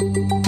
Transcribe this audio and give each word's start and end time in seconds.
thank 0.00 0.16
you 0.16 0.39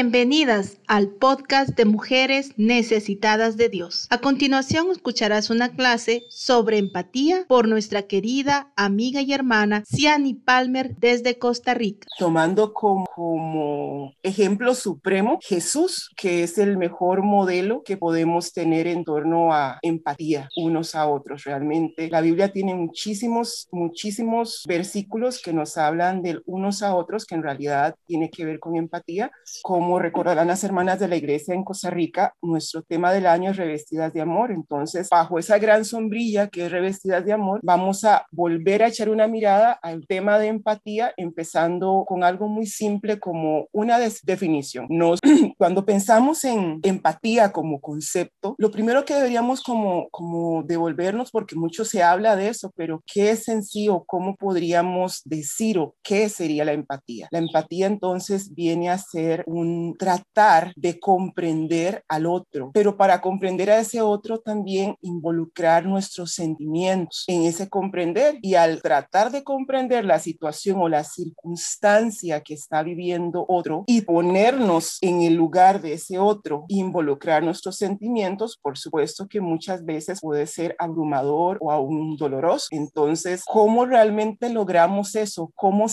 Bienvenidas 0.00 0.80
al 0.86 1.10
podcast 1.10 1.76
de 1.76 1.84
Mujeres 1.84 2.54
Necesitadas 2.56 3.58
de 3.58 3.68
Dios. 3.68 4.06
A 4.08 4.22
continuación 4.22 4.90
escucharás 4.90 5.50
una 5.50 5.76
clase 5.76 6.22
sobre 6.30 6.78
empatía 6.78 7.44
por 7.46 7.68
nuestra 7.68 8.04
querida 8.04 8.72
amiga 8.76 9.20
y 9.20 9.34
hermana 9.34 9.84
Ciani 9.84 10.32
Palmer 10.32 10.96
desde 10.96 11.38
Costa 11.38 11.74
Rica. 11.74 12.08
Tomando 12.18 12.72
como, 12.72 13.04
como, 13.14 14.14
ejemplo 14.22 14.74
supremo 14.74 15.38
Jesús, 15.42 16.10
que 16.16 16.44
es 16.44 16.56
el 16.56 16.78
mejor 16.78 17.22
modelo 17.22 17.82
que 17.84 17.98
podemos 17.98 18.54
tener 18.54 18.86
en 18.86 19.04
torno 19.04 19.52
a 19.52 19.80
empatía 19.82 20.48
unos 20.56 20.94
a 20.94 21.06
otros. 21.08 21.44
Realmente 21.44 22.08
la 22.08 22.22
Biblia 22.22 22.50
tiene 22.50 22.74
muchísimos, 22.74 23.68
muchísimos 23.70 24.64
versículos 24.66 25.42
que 25.42 25.52
nos 25.52 25.76
hablan 25.76 26.22
de 26.22 26.40
unos 26.46 26.82
a 26.82 26.94
otros, 26.94 27.26
que 27.26 27.34
en 27.34 27.42
realidad 27.42 27.96
tiene 28.06 28.30
que 28.30 28.46
ver 28.46 28.58
con 28.58 28.76
empatía, 28.76 29.30
como 29.62 29.89
recordarán 29.98 30.48
las 30.48 30.64
hermanas 30.64 31.00
de 31.00 31.08
la 31.08 31.16
iglesia 31.16 31.54
en 31.54 31.64
Costa 31.64 31.90
Rica, 31.90 32.34
nuestro 32.42 32.82
tema 32.82 33.12
del 33.12 33.26
año 33.26 33.50
es 33.50 33.56
revestidas 33.56 34.12
de 34.12 34.20
amor. 34.20 34.52
Entonces, 34.52 35.08
bajo 35.10 35.38
esa 35.38 35.58
gran 35.58 35.84
sombrilla 35.84 36.48
que 36.48 36.66
es 36.66 36.72
revestidas 36.72 37.24
de 37.24 37.32
amor, 37.32 37.60
vamos 37.62 38.04
a 38.04 38.26
volver 38.30 38.82
a 38.82 38.88
echar 38.88 39.08
una 39.08 39.26
mirada 39.26 39.72
al 39.72 40.06
tema 40.06 40.38
de 40.38 40.48
empatía, 40.48 41.12
empezando 41.16 42.04
con 42.06 42.24
algo 42.24 42.48
muy 42.48 42.66
simple 42.66 43.18
como 43.18 43.68
una 43.72 43.98
definición. 43.98 44.86
Nos, 44.88 45.20
cuando 45.58 45.84
pensamos 45.84 46.44
en 46.44 46.80
empatía 46.82 47.52
como 47.52 47.80
concepto, 47.80 48.54
lo 48.58 48.70
primero 48.70 49.04
que 49.04 49.14
deberíamos 49.14 49.62
como, 49.62 50.08
como 50.10 50.62
devolvernos, 50.62 51.30
porque 51.30 51.56
mucho 51.56 51.84
se 51.84 52.02
habla 52.02 52.36
de 52.36 52.48
eso, 52.48 52.72
pero 52.76 53.02
¿qué 53.06 53.30
es 53.30 53.48
en 53.48 53.62
sí 53.62 53.88
o 53.88 54.04
cómo 54.04 54.36
podríamos 54.36 55.22
decir 55.24 55.78
o 55.78 55.94
qué 56.02 56.28
sería 56.28 56.64
la 56.64 56.72
empatía? 56.72 57.28
La 57.30 57.38
empatía 57.38 57.86
entonces 57.86 58.54
viene 58.54 58.90
a 58.90 58.98
ser 58.98 59.44
un 59.46 59.79
tratar 59.98 60.72
de 60.76 60.98
comprender 60.98 62.04
al 62.08 62.26
otro, 62.26 62.70
pero 62.72 62.96
para 62.96 63.20
comprender 63.20 63.70
a 63.70 63.78
ese 63.78 64.00
otro 64.00 64.38
también 64.38 64.96
involucrar 65.02 65.86
nuestros 65.86 66.32
sentimientos 66.32 67.24
en 67.26 67.44
ese 67.44 67.68
comprender 67.68 68.38
y 68.42 68.54
al 68.54 68.82
tratar 68.82 69.30
de 69.30 69.44
comprender 69.44 70.04
la 70.04 70.18
situación 70.18 70.80
o 70.80 70.88
la 70.88 71.04
circunstancia 71.04 72.40
que 72.40 72.54
está 72.54 72.82
viviendo 72.82 73.44
otro 73.48 73.84
y 73.86 74.02
ponernos 74.02 74.98
en 75.00 75.22
el 75.22 75.34
lugar 75.34 75.80
de 75.80 75.94
ese 75.94 76.18
otro, 76.18 76.64
involucrar 76.68 77.42
nuestros 77.42 77.76
sentimientos, 77.76 78.58
por 78.60 78.78
supuesto 78.78 79.28
que 79.28 79.40
muchas 79.40 79.84
veces 79.84 80.20
puede 80.20 80.46
ser 80.46 80.74
abrumador 80.78 81.58
o 81.60 81.70
aún 81.70 82.16
doloroso. 82.16 82.68
Entonces, 82.70 83.42
¿cómo 83.46 83.86
realmente 83.86 84.50
logramos 84.50 85.14
eso? 85.14 85.52
¿Cómo, 85.54 85.86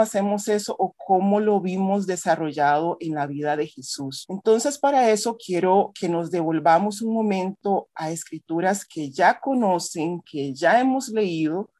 hacemos 0.00 0.48
eso 0.48 0.74
o 0.78 0.94
cómo 0.96 1.40
lo 1.40 1.60
vimos 1.60 2.06
desarrollado 2.06 2.96
en 3.00 3.17
vida 3.26 3.56
de 3.56 3.66
Jesús. 3.66 4.24
Entonces, 4.28 4.78
para 4.78 5.10
eso 5.10 5.36
quiero 5.36 5.92
que 5.98 6.08
nos 6.08 6.30
devolvamos 6.30 7.02
un 7.02 7.14
momento 7.14 7.88
a 7.94 8.10
escrituras 8.10 8.84
que 8.84 9.10
ya 9.10 9.40
conocen, 9.40 10.20
que 10.22 10.54
ya 10.54 10.80
hemos 10.80 11.08
leído 11.08 11.70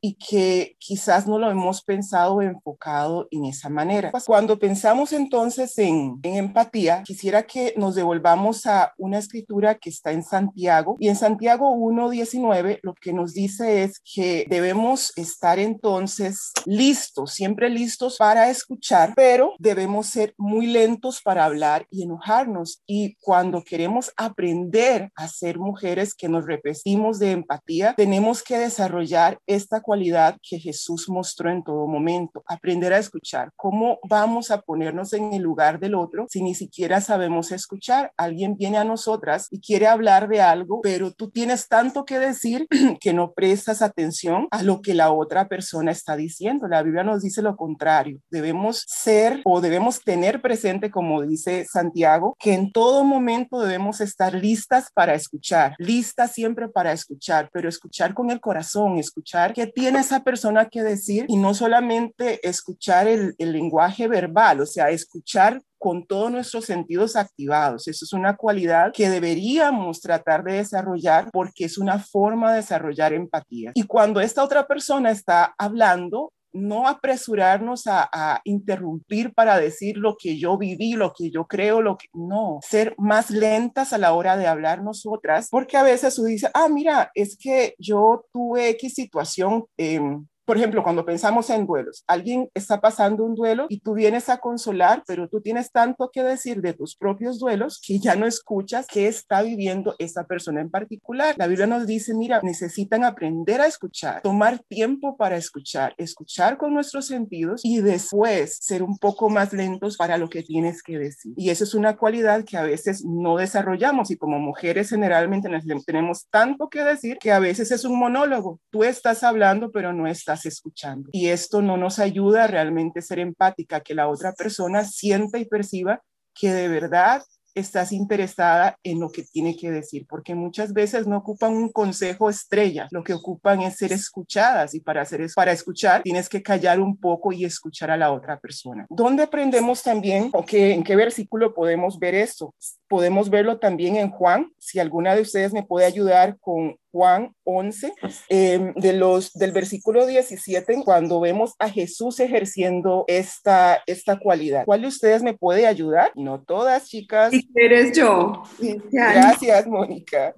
y 0.00 0.14
que 0.14 0.76
quizás 0.78 1.26
no 1.26 1.38
lo 1.38 1.50
hemos 1.50 1.82
pensado 1.82 2.40
enfocado 2.42 3.28
en 3.30 3.44
esa 3.46 3.68
manera. 3.68 4.12
Cuando 4.26 4.58
pensamos 4.58 5.12
entonces 5.12 5.76
en, 5.78 6.18
en, 6.22 6.36
empatía, 6.36 7.02
quisiera 7.02 7.42
que 7.42 7.74
nos 7.76 7.94
devolvamos 7.94 8.66
a 8.66 8.92
una 8.98 9.18
escritura 9.18 9.76
que 9.76 9.90
está 9.90 10.12
en 10.12 10.22
Santiago 10.22 10.96
y 11.00 11.08
en 11.08 11.16
Santiago 11.16 11.74
1.19 11.74 12.80
lo 12.82 12.94
que 12.94 13.12
nos 13.12 13.32
dice 13.32 13.82
es 13.82 14.00
que 14.00 14.46
debemos 14.48 15.12
estar 15.16 15.58
entonces 15.58 16.52
listos, 16.64 17.32
siempre 17.32 17.68
listos 17.68 18.16
para 18.18 18.50
escuchar, 18.50 19.12
pero 19.16 19.54
debemos 19.58 20.06
ser 20.06 20.34
muy 20.36 20.66
lentos 20.66 21.20
para 21.22 21.44
hablar 21.44 21.86
y 21.90 22.04
enojarnos. 22.04 22.82
Y 22.86 23.16
cuando 23.16 23.62
queremos 23.62 24.12
aprender 24.16 25.10
a 25.16 25.28
ser 25.28 25.58
mujeres 25.58 26.14
que 26.14 26.28
nos 26.28 26.46
repetimos 26.46 27.18
de 27.18 27.32
empatía, 27.32 27.94
tenemos 27.96 28.42
que 28.42 28.58
desarrollar 28.58 29.38
esta 29.46 29.80
cualidad 29.80 29.95
que 30.42 30.58
Jesús 30.58 31.08
mostró 31.08 31.50
en 31.50 31.62
todo 31.62 31.86
momento, 31.86 32.42
aprender 32.46 32.92
a 32.92 32.98
escuchar. 32.98 33.50
¿Cómo 33.56 33.98
vamos 34.08 34.50
a 34.50 34.60
ponernos 34.60 35.12
en 35.12 35.32
el 35.32 35.42
lugar 35.42 35.80
del 35.80 35.94
otro 35.94 36.26
si 36.28 36.42
ni 36.42 36.54
siquiera 36.54 37.00
sabemos 37.00 37.50
escuchar? 37.50 38.12
Alguien 38.16 38.56
viene 38.56 38.78
a 38.78 38.84
nosotras 38.84 39.48
y 39.50 39.60
quiere 39.60 39.86
hablar 39.86 40.28
de 40.28 40.40
algo, 40.40 40.80
pero 40.82 41.12
tú 41.12 41.30
tienes 41.30 41.68
tanto 41.68 42.04
que 42.04 42.18
decir 42.18 42.66
que 43.00 43.12
no 43.12 43.32
prestas 43.32 43.82
atención 43.82 44.48
a 44.50 44.62
lo 44.62 44.80
que 44.80 44.94
la 44.94 45.10
otra 45.12 45.48
persona 45.48 45.90
está 45.92 46.16
diciendo. 46.16 46.68
La 46.68 46.82
Biblia 46.82 47.02
nos 47.02 47.22
dice 47.22 47.42
lo 47.42 47.56
contrario. 47.56 48.20
Debemos 48.30 48.84
ser 48.86 49.40
o 49.44 49.60
debemos 49.60 50.00
tener 50.00 50.40
presente, 50.40 50.90
como 50.90 51.22
dice 51.22 51.64
Santiago, 51.64 52.36
que 52.38 52.54
en 52.54 52.70
todo 52.70 53.04
momento 53.04 53.60
debemos 53.60 54.00
estar 54.00 54.34
listas 54.34 54.90
para 54.94 55.14
escuchar, 55.14 55.74
listas 55.78 56.32
siempre 56.32 56.68
para 56.68 56.92
escuchar, 56.92 57.48
pero 57.52 57.68
escuchar 57.68 58.14
con 58.14 58.30
el 58.30 58.40
corazón, 58.40 58.98
escuchar 58.98 59.52
que 59.52 59.66
tiene 59.76 59.98
esa 59.98 60.24
persona 60.24 60.70
que 60.70 60.82
decir 60.82 61.26
y 61.28 61.36
no 61.36 61.52
solamente 61.52 62.40
escuchar 62.48 63.06
el, 63.08 63.34
el 63.36 63.52
lenguaje 63.52 64.08
verbal, 64.08 64.62
o 64.62 64.66
sea, 64.66 64.88
escuchar 64.88 65.60
con 65.78 66.06
todos 66.06 66.32
nuestros 66.32 66.64
sentidos 66.64 67.14
activados. 67.14 67.86
Eso 67.86 68.06
es 68.06 68.14
una 68.14 68.36
cualidad 68.36 68.90
que 68.94 69.10
deberíamos 69.10 70.00
tratar 70.00 70.42
de 70.44 70.54
desarrollar 70.54 71.28
porque 71.30 71.66
es 71.66 71.76
una 71.76 71.98
forma 71.98 72.52
de 72.52 72.56
desarrollar 72.56 73.12
empatía. 73.12 73.72
Y 73.74 73.82
cuando 73.82 74.22
esta 74.22 74.42
otra 74.42 74.66
persona 74.66 75.10
está 75.10 75.54
hablando, 75.58 76.32
no 76.56 76.88
apresurarnos 76.88 77.86
a, 77.86 78.08
a, 78.12 78.40
interrumpir 78.44 79.34
para 79.34 79.58
decir 79.58 79.96
lo 79.96 80.16
que 80.16 80.38
yo 80.38 80.58
viví, 80.58 80.94
lo 80.94 81.12
que 81.12 81.30
yo 81.30 81.46
creo, 81.46 81.82
lo 81.82 81.96
que 81.96 82.06
no, 82.12 82.58
ser 82.62 82.94
más 82.98 83.30
lentas 83.30 83.92
a 83.92 83.98
la 83.98 84.12
hora 84.12 84.36
de 84.36 84.46
hablar 84.46 84.82
nosotras, 84.82 85.48
porque 85.50 85.76
a 85.76 85.82
veces 85.82 86.14
tú 86.14 86.24
dices, 86.24 86.50
ah, 86.54 86.68
mira, 86.68 87.10
es 87.14 87.36
que 87.36 87.74
yo 87.78 88.24
tuve 88.32 88.70
X 88.70 88.94
situación. 88.94 89.64
Eh, 89.76 90.00
por 90.46 90.56
ejemplo, 90.56 90.84
cuando 90.84 91.04
pensamos 91.04 91.50
en 91.50 91.66
duelos, 91.66 92.04
alguien 92.06 92.48
está 92.54 92.80
pasando 92.80 93.24
un 93.24 93.34
duelo 93.34 93.66
y 93.68 93.80
tú 93.80 93.94
vienes 93.94 94.28
a 94.28 94.38
consolar, 94.38 95.02
pero 95.04 95.28
tú 95.28 95.40
tienes 95.40 95.72
tanto 95.72 96.10
que 96.12 96.22
decir 96.22 96.62
de 96.62 96.72
tus 96.72 96.96
propios 96.96 97.40
duelos 97.40 97.80
que 97.84 97.98
ya 97.98 98.14
no 98.14 98.26
escuchas 98.26 98.86
qué 98.86 99.08
está 99.08 99.42
viviendo 99.42 99.96
esa 99.98 100.24
persona 100.24 100.60
en 100.60 100.70
particular. 100.70 101.34
La 101.36 101.48
Biblia 101.48 101.66
nos 101.66 101.86
dice, 101.86 102.14
mira, 102.14 102.40
necesitan 102.42 103.02
aprender 103.02 103.60
a 103.60 103.66
escuchar, 103.66 104.22
tomar 104.22 104.60
tiempo 104.68 105.16
para 105.16 105.36
escuchar, 105.36 105.94
escuchar 105.98 106.58
con 106.58 106.72
nuestros 106.72 107.06
sentidos 107.06 107.62
y 107.64 107.80
después 107.80 108.56
ser 108.60 108.84
un 108.84 108.98
poco 108.98 109.28
más 109.28 109.52
lentos 109.52 109.96
para 109.96 110.16
lo 110.16 110.28
que 110.28 110.44
tienes 110.44 110.80
que 110.80 110.96
decir. 110.96 111.34
Y 111.36 111.50
eso 111.50 111.64
es 111.64 111.74
una 111.74 111.96
cualidad 111.96 112.44
que 112.44 112.56
a 112.56 112.62
veces 112.62 113.04
no 113.04 113.36
desarrollamos 113.36 114.12
y 114.12 114.16
como 114.16 114.38
mujeres 114.38 114.90
generalmente 114.90 115.48
tenemos 115.84 116.28
tanto 116.30 116.68
que 116.68 116.84
decir 116.84 117.18
que 117.18 117.32
a 117.32 117.40
veces 117.40 117.72
es 117.72 117.84
un 117.84 117.98
monólogo. 117.98 118.60
Tú 118.70 118.84
estás 118.84 119.24
hablando, 119.24 119.72
pero 119.72 119.92
no 119.92 120.06
estás 120.06 120.35
escuchando. 120.44 121.08
Y 121.12 121.28
esto 121.28 121.62
no 121.62 121.76
nos 121.76 121.98
ayuda 121.98 122.44
a 122.44 122.48
realmente 122.48 123.00
ser 123.00 123.20
empática, 123.20 123.80
que 123.80 123.94
la 123.94 124.08
otra 124.08 124.34
persona 124.34 124.84
sienta 124.84 125.38
y 125.38 125.46
perciba 125.46 126.02
que 126.34 126.52
de 126.52 126.68
verdad 126.68 127.22
estás 127.56 127.90
interesada 127.90 128.78
en 128.82 129.00
lo 129.00 129.10
que 129.10 129.22
tiene 129.22 129.56
que 129.56 129.70
decir, 129.70 130.06
porque 130.06 130.34
muchas 130.34 130.74
veces 130.74 131.06
no 131.06 131.16
ocupan 131.16 131.54
un 131.54 131.72
consejo 131.72 132.28
estrella, 132.28 132.86
lo 132.90 133.02
que 133.02 133.14
ocupan 133.14 133.62
es 133.62 133.76
ser 133.78 133.92
escuchadas 133.92 134.74
y 134.74 134.80
para 134.80 135.02
hacer 135.02 135.26
para 135.34 135.52
escuchar 135.52 136.02
tienes 136.02 136.28
que 136.28 136.42
callar 136.42 136.78
un 136.78 136.98
poco 136.98 137.32
y 137.32 137.44
escuchar 137.44 137.90
a 137.90 137.96
la 137.96 138.12
otra 138.12 138.38
persona. 138.38 138.86
¿Dónde 138.90 139.22
aprendemos 139.22 139.82
también 139.82 140.28
o 140.34 140.44
qué, 140.44 140.74
en 140.74 140.84
qué 140.84 140.94
versículo 140.94 141.54
podemos 141.54 141.98
ver 141.98 142.14
esto? 142.14 142.54
Podemos 142.88 143.30
verlo 143.30 143.58
también 143.58 143.96
en 143.96 144.10
Juan, 144.10 144.50
si 144.58 144.78
alguna 144.78 145.14
de 145.14 145.22
ustedes 145.22 145.54
me 145.54 145.62
puede 145.62 145.86
ayudar 145.86 146.38
con 146.38 146.76
Juan 146.96 147.34
11, 147.44 147.92
eh, 148.30 148.72
de 148.74 148.92
los, 148.94 149.34
del 149.34 149.52
versículo 149.52 150.06
17, 150.06 150.82
cuando 150.82 151.20
vemos 151.20 151.54
a 151.58 151.68
Jesús 151.68 152.20
ejerciendo 152.20 153.04
esta, 153.06 153.82
esta 153.86 154.18
cualidad. 154.18 154.64
¿Cuál 154.64 154.80
de 154.80 154.88
ustedes 154.88 155.22
me 155.22 155.34
puede 155.34 155.66
ayudar? 155.66 156.10
No 156.14 156.42
todas, 156.42 156.88
chicas. 156.88 157.32
Si 157.32 157.46
eres 157.54 157.94
yo. 157.94 158.44
Gracias, 158.90 159.66
Mónica. 159.66 160.34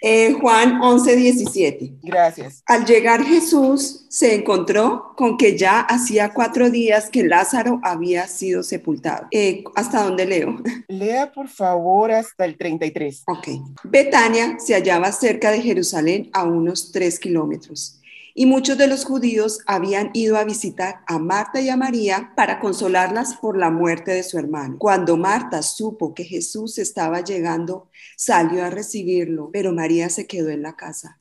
Eh, 0.00 0.32
Juan 0.40 0.80
11, 0.80 1.16
17. 1.16 1.92
Gracias. 2.02 2.62
Al 2.66 2.84
llegar 2.84 3.24
Jesús 3.24 4.06
se 4.08 4.34
encontró 4.34 5.14
con 5.16 5.36
que 5.36 5.58
ya 5.58 5.80
hacía 5.80 6.32
cuatro 6.32 6.70
días 6.70 7.10
que 7.10 7.24
Lázaro 7.24 7.80
había 7.82 8.26
sido 8.28 8.62
sepultado. 8.62 9.26
Eh, 9.32 9.64
¿Hasta 9.74 10.04
dónde 10.04 10.26
leo? 10.26 10.56
Lea 10.86 11.32
por 11.32 11.48
favor 11.48 12.12
hasta 12.12 12.44
el 12.44 12.56
33. 12.56 13.24
Ok. 13.26 13.48
Betania 13.84 14.58
se 14.58 14.74
hallaba 14.74 15.10
cerca 15.10 15.50
de 15.50 15.60
Jerusalén 15.60 16.30
a 16.32 16.44
unos 16.44 16.92
tres 16.92 17.18
kilómetros 17.18 17.97
y 18.38 18.46
muchos 18.46 18.78
de 18.78 18.86
los 18.86 19.04
judíos 19.04 19.58
habían 19.66 20.10
ido 20.14 20.36
a 20.36 20.44
visitar 20.44 21.00
a 21.08 21.18
Marta 21.18 21.60
y 21.60 21.70
a 21.70 21.76
María 21.76 22.34
para 22.36 22.60
consolarlas 22.60 23.34
por 23.34 23.58
la 23.58 23.68
muerte 23.68 24.12
de 24.12 24.22
su 24.22 24.38
hermano. 24.38 24.76
Cuando 24.78 25.16
Marta 25.16 25.60
supo 25.60 26.14
que 26.14 26.22
Jesús 26.22 26.78
estaba 26.78 27.20
llegando, 27.24 27.90
salió 28.16 28.64
a 28.64 28.70
recibirlo, 28.70 29.50
pero 29.52 29.72
María 29.72 30.08
se 30.08 30.28
quedó 30.28 30.50
en 30.50 30.62
la 30.62 30.76
casa. 30.76 31.18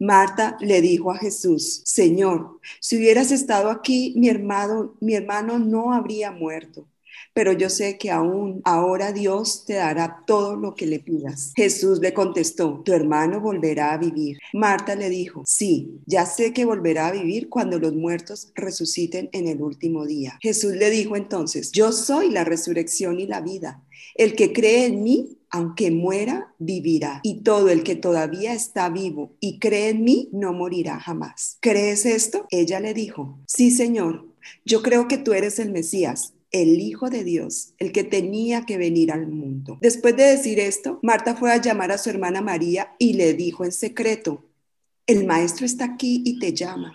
Marta 0.00 0.56
le 0.58 0.80
dijo 0.80 1.12
a 1.12 1.18
Jesús, 1.18 1.82
Señor, 1.84 2.58
si 2.80 2.96
hubieras 2.96 3.30
estado 3.30 3.70
aquí, 3.70 4.14
mi 4.16 4.28
hermano, 4.28 4.96
mi 5.00 5.14
hermano 5.14 5.60
no 5.60 5.92
habría 5.92 6.32
muerto 6.32 6.88
pero 7.36 7.52
yo 7.52 7.68
sé 7.68 7.98
que 7.98 8.10
aún 8.10 8.62
ahora 8.64 9.12
Dios 9.12 9.66
te 9.66 9.74
dará 9.74 10.24
todo 10.26 10.56
lo 10.56 10.74
que 10.74 10.86
le 10.86 11.00
pidas. 11.00 11.52
Jesús 11.54 11.98
le 12.00 12.14
contestó, 12.14 12.80
tu 12.82 12.94
hermano 12.94 13.42
volverá 13.42 13.92
a 13.92 13.98
vivir. 13.98 14.38
Marta 14.54 14.94
le 14.94 15.10
dijo, 15.10 15.42
sí, 15.44 16.00
ya 16.06 16.24
sé 16.24 16.54
que 16.54 16.64
volverá 16.64 17.08
a 17.08 17.12
vivir 17.12 17.50
cuando 17.50 17.78
los 17.78 17.92
muertos 17.92 18.52
resuciten 18.54 19.28
en 19.32 19.48
el 19.48 19.60
último 19.60 20.06
día. 20.06 20.38
Jesús 20.40 20.76
le 20.76 20.88
dijo 20.88 21.14
entonces, 21.14 21.72
yo 21.72 21.92
soy 21.92 22.30
la 22.30 22.42
resurrección 22.42 23.20
y 23.20 23.26
la 23.26 23.42
vida. 23.42 23.84
El 24.14 24.34
que 24.34 24.54
cree 24.54 24.86
en 24.86 25.02
mí, 25.02 25.36
aunque 25.50 25.90
muera, 25.90 26.54
vivirá. 26.58 27.20
Y 27.22 27.42
todo 27.42 27.68
el 27.68 27.82
que 27.82 27.96
todavía 27.96 28.54
está 28.54 28.88
vivo 28.88 29.36
y 29.40 29.58
cree 29.58 29.90
en 29.90 30.04
mí, 30.04 30.30
no 30.32 30.54
morirá 30.54 30.98
jamás. 31.00 31.58
¿Crees 31.60 32.06
esto? 32.06 32.46
Ella 32.48 32.80
le 32.80 32.94
dijo, 32.94 33.38
sí, 33.46 33.70
Señor. 33.70 34.24
Yo 34.64 34.82
creo 34.82 35.08
que 35.08 35.18
tú 35.18 35.32
eres 35.32 35.58
el 35.58 35.72
Mesías, 35.72 36.32
el 36.50 36.80
Hijo 36.80 37.10
de 37.10 37.24
Dios, 37.24 37.74
el 37.78 37.92
que 37.92 38.04
tenía 38.04 38.64
que 38.64 38.78
venir 38.78 39.12
al 39.12 39.26
mundo. 39.26 39.78
Después 39.80 40.16
de 40.16 40.24
decir 40.24 40.60
esto, 40.60 40.98
Marta 41.02 41.34
fue 41.36 41.52
a 41.52 41.60
llamar 41.60 41.92
a 41.92 41.98
su 41.98 42.10
hermana 42.10 42.40
María 42.40 42.94
y 42.98 43.14
le 43.14 43.34
dijo 43.34 43.64
en 43.64 43.72
secreto, 43.72 44.44
el 45.06 45.26
maestro 45.26 45.66
está 45.66 45.84
aquí 45.84 46.22
y 46.24 46.38
te 46.38 46.52
llama. 46.52 46.94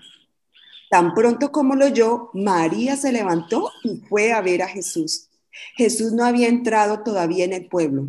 Tan 0.89 1.13
pronto 1.13 1.51
como 1.51 1.75
lo 1.75 1.85
oyó, 1.85 2.29
María 2.33 2.97
se 2.97 3.11
levantó 3.13 3.71
y 3.83 3.97
fue 4.09 4.33
a 4.33 4.41
ver 4.41 4.61
a 4.61 4.67
Jesús. 4.67 5.29
Jesús 5.75 6.11
no 6.11 6.25
había 6.25 6.47
entrado 6.47 7.03
todavía 7.03 7.45
en 7.45 7.53
el 7.53 7.67
pueblo. 7.67 8.07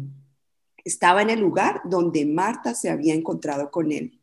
Estaba 0.85 1.23
en 1.23 1.31
el 1.31 1.41
lugar 1.41 1.83
donde 1.85 2.27
Marta 2.27 2.75
se 2.75 2.91
había 2.91 3.15
encontrado 3.15 3.71
con 3.71 3.93
él. 3.93 4.22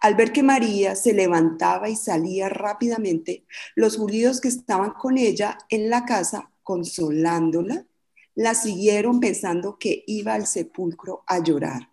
Al 0.00 0.14
ver 0.14 0.32
que 0.32 0.42
María 0.42 0.94
se 0.94 1.12
levantaba 1.12 1.88
y 1.88 1.96
salía 1.96 2.48
rápidamente, 2.48 3.44
los 3.74 3.96
judíos 3.96 4.40
que 4.40 4.48
estaban 4.48 4.92
con 4.92 5.18
ella 5.18 5.58
en 5.68 5.90
la 5.90 6.04
casa, 6.04 6.50
consolándola, 6.62 7.86
la 8.34 8.54
siguieron 8.54 9.18
pensando 9.18 9.78
que 9.78 10.04
iba 10.06 10.34
al 10.34 10.46
sepulcro 10.46 11.24
a 11.26 11.42
llorar. 11.42 11.90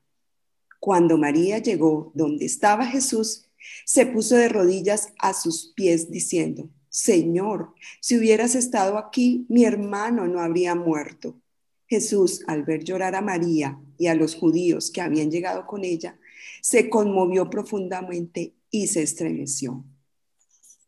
Cuando 0.80 1.18
María 1.18 1.58
llegó 1.58 2.12
donde 2.14 2.46
estaba 2.46 2.86
Jesús, 2.86 3.50
se 3.86 4.06
puso 4.06 4.36
de 4.36 4.50
rodillas 4.50 5.14
a 5.18 5.34
sus 5.34 5.74
pies 5.76 6.12
diciendo, 6.12 6.70
Señor, 6.90 7.74
si 8.00 8.18
hubieras 8.18 8.54
estado 8.54 8.98
aquí, 9.00 9.46
mi 9.50 9.66
hermano 9.66 10.28
no 10.28 10.40
habría 10.40 10.76
muerto. 10.76 11.42
Jesús, 11.88 12.44
al 12.48 12.64
ver 12.64 12.84
llorar 12.84 13.16
a 13.16 13.22
María 13.22 13.80
y 13.98 14.08
a 14.08 14.16
los 14.16 14.36
judíos 14.36 14.92
que 14.92 15.02
habían 15.02 15.32
llegado 15.32 15.66
con 15.66 15.84
ella, 15.84 16.20
se 16.62 16.90
conmovió 16.90 17.50
profundamente 17.50 18.56
y 18.70 18.88
se 18.88 19.04
estremeció. 19.04 19.86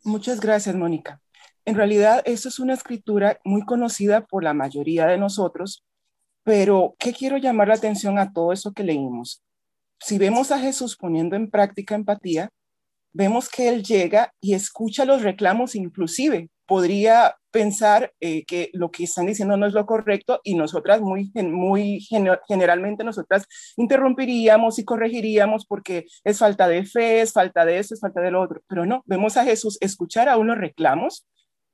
Muchas 0.04 0.40
gracias, 0.40 0.76
Mónica. 0.76 1.22
En 1.66 1.76
realidad, 1.76 2.22
esto 2.26 2.48
es 2.48 2.60
una 2.60 2.74
escritura 2.74 3.40
muy 3.44 3.66
conocida 3.66 4.26
por 4.26 4.44
la 4.44 4.54
mayoría 4.54 5.06
de 5.06 5.18
nosotros, 5.18 5.84
pero 6.44 6.96
¿qué 6.98 7.12
quiero 7.12 7.38
llamar 7.38 7.68
la 7.68 7.74
atención 7.74 8.18
a 8.20 8.32
todo 8.32 8.54
eso 8.54 8.72
que 8.72 8.84
leímos? 8.84 9.44
Si 10.00 10.18
vemos 10.18 10.52
a 10.52 10.60
Jesús 10.60 10.96
poniendo 10.96 11.36
en 11.36 11.50
práctica 11.50 11.96
empatía, 11.96 12.52
vemos 13.12 13.50
que 13.50 13.68
Él 13.68 13.84
llega 13.84 14.34
y 14.40 14.54
escucha 14.54 15.04
los 15.04 15.24
reclamos, 15.24 15.76
inclusive 15.76 16.50
podría 16.68 17.36
pensar 17.52 18.14
eh, 18.20 18.46
que 18.46 18.70
lo 18.74 18.92
que 18.92 19.06
están 19.06 19.26
diciendo 19.26 19.58
no 19.58 19.66
es 19.66 19.74
lo 19.74 19.86
correcto 19.86 20.42
y 20.44 20.56
nosotras 20.56 21.02
muy, 21.02 21.32
muy 21.34 22.06
generalmente 22.48 23.04
nosotras 23.04 23.48
interrumpiríamos 23.78 24.78
y 24.78 24.86
corregiríamos 24.86 25.66
porque 25.66 26.06
es 26.24 26.38
falta 26.38 26.68
de 26.68 26.86
fe, 26.86 27.22
es 27.22 27.34
falta 27.34 27.66
de 27.66 27.80
eso, 27.80 27.96
es 27.96 28.02
falta 28.02 28.22
de 28.22 28.32
lo 28.32 28.42
otro. 28.42 28.62
Pero 28.68 28.86
no, 28.86 29.02
vemos 29.06 29.38
a 29.38 29.46
Jesús 29.46 29.78
escuchar 29.82 30.30
a 30.30 30.38
unos 30.38 30.58
reclamos, 30.58 31.26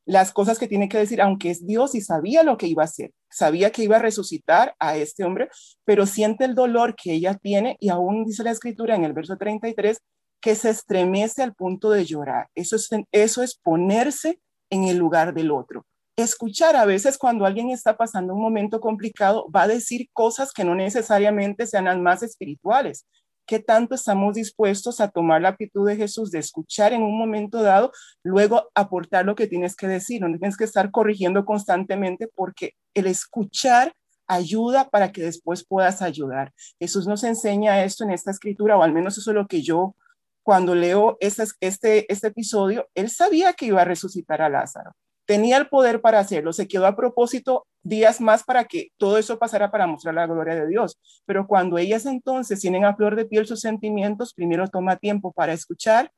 las 0.06 0.31
cosas 0.31 0.60
que 0.60 0.68
tiene 0.68 0.90
que 0.90 0.98
decir, 0.98 1.22
aunque 1.22 1.50
es 1.50 1.66
Dios 1.66 1.96
y 1.96 2.01
sabía 2.01 2.44
lo 2.44 2.57
que 2.57 2.68
iba 2.68 2.84
a 2.84 2.86
hacer, 2.86 3.12
sabía 3.30 3.72
que 3.72 3.84
iba 3.84 3.96
a 3.96 4.01
resucitar 4.01 4.75
a 4.80 4.98
este 4.98 5.24
hombre, 5.24 5.50
pero 5.86 6.06
siente 6.06 6.46
el 6.46 6.56
dolor 6.56 6.96
que 6.96 7.13
ella 7.13 7.36
tiene 7.36 7.78
y 7.80 7.89
aún 7.89 8.25
dice 8.25 8.44
la 8.44 8.51
escritura 8.51 8.96
en 8.96 9.06
el 9.06 9.13
verso 9.13 9.38
33 9.38 9.98
que 10.42 10.56
se 10.56 10.69
estremece 10.69 11.42
al 11.42 11.56
punto 11.56 11.89
de 11.89 12.06
llorar. 12.06 12.48
Eso 12.54 12.75
es, 12.75 12.89
eso 13.12 13.44
es 13.44 13.56
ponerse 13.56 14.39
en 14.74 14.86
el 14.86 14.98
lugar 14.98 15.34
del 15.34 15.52
otro. 15.52 15.86
Escuchar 16.16 16.75
a 16.75 16.86
veces 16.86 17.18
cuando 17.18 17.46
alguien 17.46 17.70
está 17.70 17.96
pasando 17.96 18.34
un 18.34 18.42
momento 18.42 18.80
complicado 18.80 19.48
va 19.56 19.64
a 19.64 19.68
decir 19.68 20.10
cosas 20.14 20.52
que 20.52 20.64
no 20.64 20.74
necesariamente 20.74 21.68
sean 21.68 21.86
las 21.86 21.98
más 21.98 22.24
espirituales. 22.24 23.06
¿Qué 23.46 23.60
tanto 23.60 23.94
estamos 23.94 24.36
dispuestos 24.36 25.00
a 25.00 25.10
tomar 25.10 25.42
la 25.42 25.50
actitud 25.50 25.88
de 25.88 25.96
Jesús 25.96 26.31
de 26.31 26.40
escuchar 26.40 26.94
en 26.94 27.04
un 27.04 27.18
momento 27.18 27.62
dado, 27.62 27.92
luego 28.24 28.72
aportar 28.74 29.25
lo 29.25 29.36
que 29.36 29.48
tienes 29.48 29.75
que 29.75 29.88
decir? 29.88 30.22
No 30.22 30.28
tienes 30.38 30.58
que 30.58 30.64
estar 30.64 30.90
corrigiendo 30.92 31.46
constantemente 31.46 32.28
porque 32.34 32.72
el 32.96 33.06
escuchar 33.06 33.94
ayuda 34.28 34.90
para 34.90 35.12
que 35.12 35.22
después 35.22 35.66
puedas 35.68 36.02
ayudar. 36.02 36.52
Jesús 36.80 37.06
nos 37.06 37.24
enseña 37.24 37.84
esto 37.84 38.06
en 38.06 38.12
esta 38.12 38.31
escritura, 38.31 38.78
o 38.78 38.81
al 38.84 38.94
menos 38.94 39.18
eso 39.18 39.31
es 39.31 39.36
lo 39.36 39.48
que 39.48 39.62
yo 39.62 39.96
cuando 40.44 40.75
leo 40.75 41.18
este, 41.22 41.45
este, 41.62 42.28
episodio, 42.28 42.88
él 42.94 43.10
sabía 43.10 43.54
que 43.54 43.66
iba 43.66 43.81
a 43.81 43.86
resucitar 43.86 44.42
a 44.42 44.50
Lázaro. 44.50 44.92
Tenía 45.25 45.56
el 45.57 45.69
poder 45.69 46.01
para 46.01 46.19
hacerlo. 46.19 46.51
Se 46.51 46.68
quedó 46.68 46.86
a 46.86 46.98
propósito 46.98 47.66
días 47.81 48.19
más 48.19 48.44
para 48.44 48.66
que 48.66 48.90
todo 48.98 49.18
eso 49.18 49.40
pasara 49.40 49.72
para 49.72 49.88
mostrar 49.88 50.13
la 50.13 50.28
gloria 50.28 50.56
de 50.56 50.68
Dios. 50.68 51.00
Pero 51.25 51.48
cuando 51.48 51.78
ellas 51.78 52.06
entonces 52.06 52.60
tienen 52.60 52.84
a 52.84 52.95
flor 52.95 53.16
de 53.16 53.25
piel 53.25 53.48
sus 53.48 53.62
sentimientos, 53.62 54.34
primero 54.34 54.68
toma 54.68 54.98
tiempo 54.98 55.31
para 55.31 55.54
escuchar, 55.54 56.12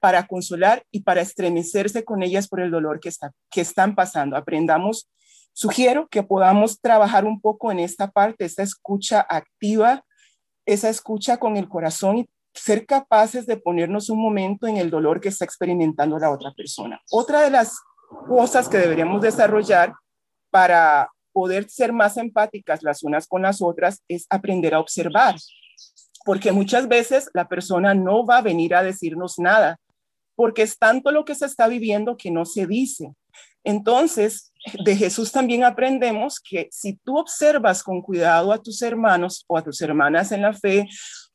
para 0.00 0.26
consolar 0.26 0.84
y 0.90 1.00
para 1.00 1.22
estremecerse 1.22 2.04
con 2.04 2.22
ellas 2.22 2.48
por 2.48 2.60
el 2.60 2.70
dolor 2.70 3.00
que, 3.00 3.08
está, 3.08 3.32
que 3.50 3.62
están 3.62 3.94
pasando. 3.94 4.36
Aprendamos, 4.36 5.08
sugiero 5.54 6.08
que 6.08 6.22
podamos 6.22 6.78
trabajar 6.78 7.24
un 7.24 7.40
poco 7.40 7.72
en 7.72 7.78
esta 7.78 8.10
parte, 8.10 8.44
esta 8.44 8.62
escucha 8.62 9.24
activa, 9.26 10.04
esa 10.66 10.90
escucha 10.90 11.38
con 11.38 11.56
el 11.56 11.68
corazón 11.68 12.18
y 12.18 12.28
ser 12.54 12.86
capaces 12.86 13.46
de 13.46 13.56
ponernos 13.56 14.10
un 14.10 14.22
momento 14.22 14.66
en 14.66 14.76
el 14.76 14.90
dolor 14.90 15.20
que 15.20 15.28
está 15.28 15.44
experimentando 15.44 16.18
la 16.18 16.30
otra 16.30 16.52
persona. 16.52 17.00
Otra 17.10 17.42
de 17.42 17.50
las 17.50 17.78
cosas 18.28 18.68
que 18.68 18.78
deberíamos 18.78 19.22
desarrollar 19.22 19.94
para 20.50 21.10
poder 21.32 21.68
ser 21.68 21.92
más 21.92 22.16
empáticas 22.16 22.82
las 22.82 23.02
unas 23.02 23.26
con 23.26 23.42
las 23.42 23.62
otras 23.62 24.02
es 24.06 24.26
aprender 24.28 24.74
a 24.74 24.80
observar, 24.80 25.34
porque 26.24 26.52
muchas 26.52 26.88
veces 26.88 27.30
la 27.32 27.48
persona 27.48 27.94
no 27.94 28.26
va 28.26 28.38
a 28.38 28.42
venir 28.42 28.74
a 28.74 28.82
decirnos 28.82 29.38
nada, 29.38 29.78
porque 30.34 30.62
es 30.62 30.78
tanto 30.78 31.10
lo 31.10 31.24
que 31.24 31.34
se 31.34 31.46
está 31.46 31.68
viviendo 31.68 32.16
que 32.16 32.30
no 32.30 32.44
se 32.44 32.66
dice. 32.66 33.12
Entonces, 33.64 34.52
de 34.84 34.96
Jesús 34.96 35.32
también 35.32 35.64
aprendemos 35.64 36.40
que 36.40 36.68
si 36.70 36.94
tú 36.96 37.18
observas 37.18 37.82
con 37.82 38.02
cuidado 38.02 38.52
a 38.52 38.58
tus 38.58 38.82
hermanos 38.82 39.44
o 39.46 39.56
a 39.56 39.62
tus 39.62 39.80
hermanas 39.80 40.32
en 40.32 40.42
la 40.42 40.52
fe 40.52 40.88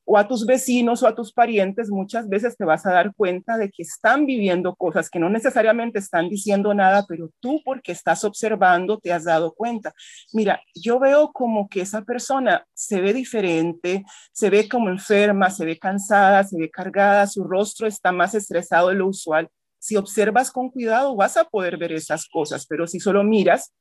o 0.09 0.17
a 0.17 0.25
tus 0.25 0.45
vecinos 0.45 1.03
o 1.03 1.07
a 1.07 1.13
tus 1.13 1.33
parientes, 1.33 1.89
muchas 1.89 2.29
veces 2.29 2.55
te 2.55 2.63
vas 2.63 2.85
a 2.85 2.93
dar 2.93 3.13
cuenta 3.13 3.57
de 3.57 3.69
que 3.69 3.83
están 3.83 4.25
viviendo 4.25 4.73
cosas 4.73 5.09
que 5.09 5.19
no 5.19 5.29
necesariamente 5.29 5.99
están 5.99 6.29
diciendo 6.29 6.73
nada, 6.73 7.05
pero 7.09 7.29
tú 7.41 7.61
porque 7.65 7.91
estás 7.91 8.23
observando 8.23 8.99
te 8.99 9.11
has 9.11 9.25
dado 9.25 9.53
cuenta. 9.53 9.93
Mira, 10.31 10.61
yo 10.73 10.97
veo 10.97 11.33
como 11.33 11.67
que 11.67 11.81
esa 11.81 12.03
persona 12.03 12.65
se 12.73 13.01
ve 13.01 13.13
diferente, 13.13 14.05
se 14.31 14.49
ve 14.49 14.69
como 14.69 14.87
enferma, 14.87 15.49
se 15.49 15.65
ve 15.65 15.77
cansada, 15.77 16.45
se 16.45 16.57
ve 16.57 16.71
cargada, 16.71 17.27
su 17.27 17.43
rostro 17.43 17.85
está 17.85 18.13
más 18.13 18.33
estresado 18.33 18.87
de 18.87 18.95
lo 18.95 19.07
usual. 19.07 19.49
Si 19.77 19.97
observas 19.97 20.51
con 20.51 20.69
cuidado 20.69 21.17
vas 21.17 21.35
a 21.35 21.43
poder 21.43 21.75
ver 21.75 21.91
esas 21.91 22.29
cosas, 22.29 22.65
pero 22.65 22.87
si 22.87 23.01
solo 23.01 23.25
miras 23.25 23.73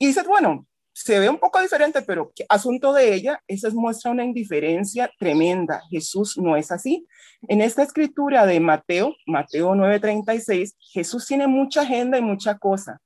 y 0.00 0.08
dices, 0.08 0.26
bueno, 0.26 0.66
se 0.92 1.18
ve 1.18 1.28
un 1.28 1.38
poco 1.38 1.60
diferente, 1.60 2.02
pero 2.02 2.32
asunto 2.48 2.92
de 2.92 3.14
ella, 3.14 3.42
eso 3.46 3.70
muestra 3.72 4.10
una 4.10 4.24
indiferencia 4.24 5.10
tremenda. 5.18 5.80
Jesús 5.90 6.36
no 6.36 6.56
es 6.56 6.70
así. 6.70 7.06
En 7.48 7.60
esta 7.60 7.82
escritura 7.82 8.44
de 8.46 8.60
Mateo, 8.60 9.14
Mateo 9.26 9.74
9:36, 9.74 10.76
Jesús 10.78 11.26
tiene 11.26 11.46
mucha 11.46 11.82
agenda 11.82 12.18
y 12.18 12.22
mucha 12.22 12.58
cosa, 12.58 13.00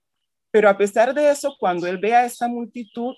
pero 0.51 0.69
a 0.69 0.77
pesar 0.77 1.15
de 1.15 1.31
eso, 1.31 1.57
cuando 1.59 1.87
él 1.87 1.99
ve 1.99 2.15
a 2.15 2.25
esta 2.25 2.49
multitud, 2.49 3.15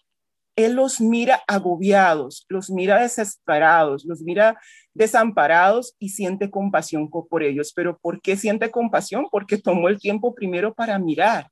él 0.56 0.72
los 0.72 1.02
mira 1.02 1.42
agobiados, 1.46 2.46
los 2.48 2.70
mira 2.70 2.98
desesperados, 3.00 4.06
los 4.06 4.22
mira 4.22 4.58
desamparados 4.94 5.94
y 5.98 6.08
siente 6.08 6.50
compasión 6.50 7.10
por 7.10 7.42
ellos. 7.42 7.72
Pero 7.76 7.98
¿por 7.98 8.22
qué 8.22 8.38
siente 8.38 8.70
compasión? 8.70 9.26
Porque 9.30 9.58
tomó 9.58 9.88
el 9.88 10.00
tiempo 10.00 10.34
primero 10.34 10.72
para 10.72 10.98
mirar, 10.98 11.50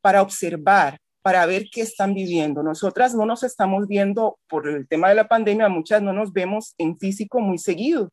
para 0.00 0.22
observar, 0.22 0.98
para 1.22 1.46
ver 1.46 1.66
qué 1.72 1.80
están 1.80 2.14
viviendo. 2.14 2.62
Nosotras 2.62 3.14
no 3.14 3.24
nos 3.24 3.42
estamos 3.42 3.86
viendo 3.86 4.38
por 4.48 4.68
el 4.68 4.86
tema 4.88 5.08
de 5.08 5.14
la 5.14 5.28
pandemia, 5.28 5.68
muchas 5.68 6.02
no 6.02 6.12
nos 6.12 6.32
vemos 6.32 6.74
en 6.78 6.98
físico 6.98 7.40
muy 7.40 7.58
seguido, 7.58 8.10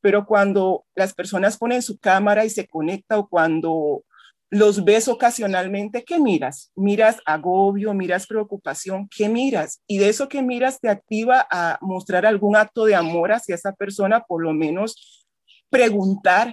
pero 0.00 0.24
cuando 0.24 0.84
las 0.94 1.12
personas 1.12 1.58
ponen 1.58 1.82
su 1.82 1.98
cámara 1.98 2.44
y 2.44 2.50
se 2.50 2.66
conecta 2.66 3.18
o 3.18 3.28
cuando 3.28 4.04
los 4.52 4.84
ves 4.84 5.08
ocasionalmente, 5.08 6.04
¿qué 6.04 6.20
miras? 6.20 6.72
Miras 6.76 7.16
agobio, 7.24 7.94
miras 7.94 8.26
preocupación, 8.26 9.08
¿qué 9.08 9.30
miras? 9.30 9.80
Y 9.86 9.96
de 9.96 10.10
eso 10.10 10.28
que 10.28 10.42
miras 10.42 10.78
te 10.78 10.90
activa 10.90 11.46
a 11.50 11.78
mostrar 11.80 12.26
algún 12.26 12.56
acto 12.56 12.84
de 12.84 12.94
amor 12.94 13.32
hacia 13.32 13.54
esa 13.54 13.72
persona, 13.72 14.24
por 14.24 14.42
lo 14.42 14.52
menos 14.52 15.26
preguntar, 15.70 16.52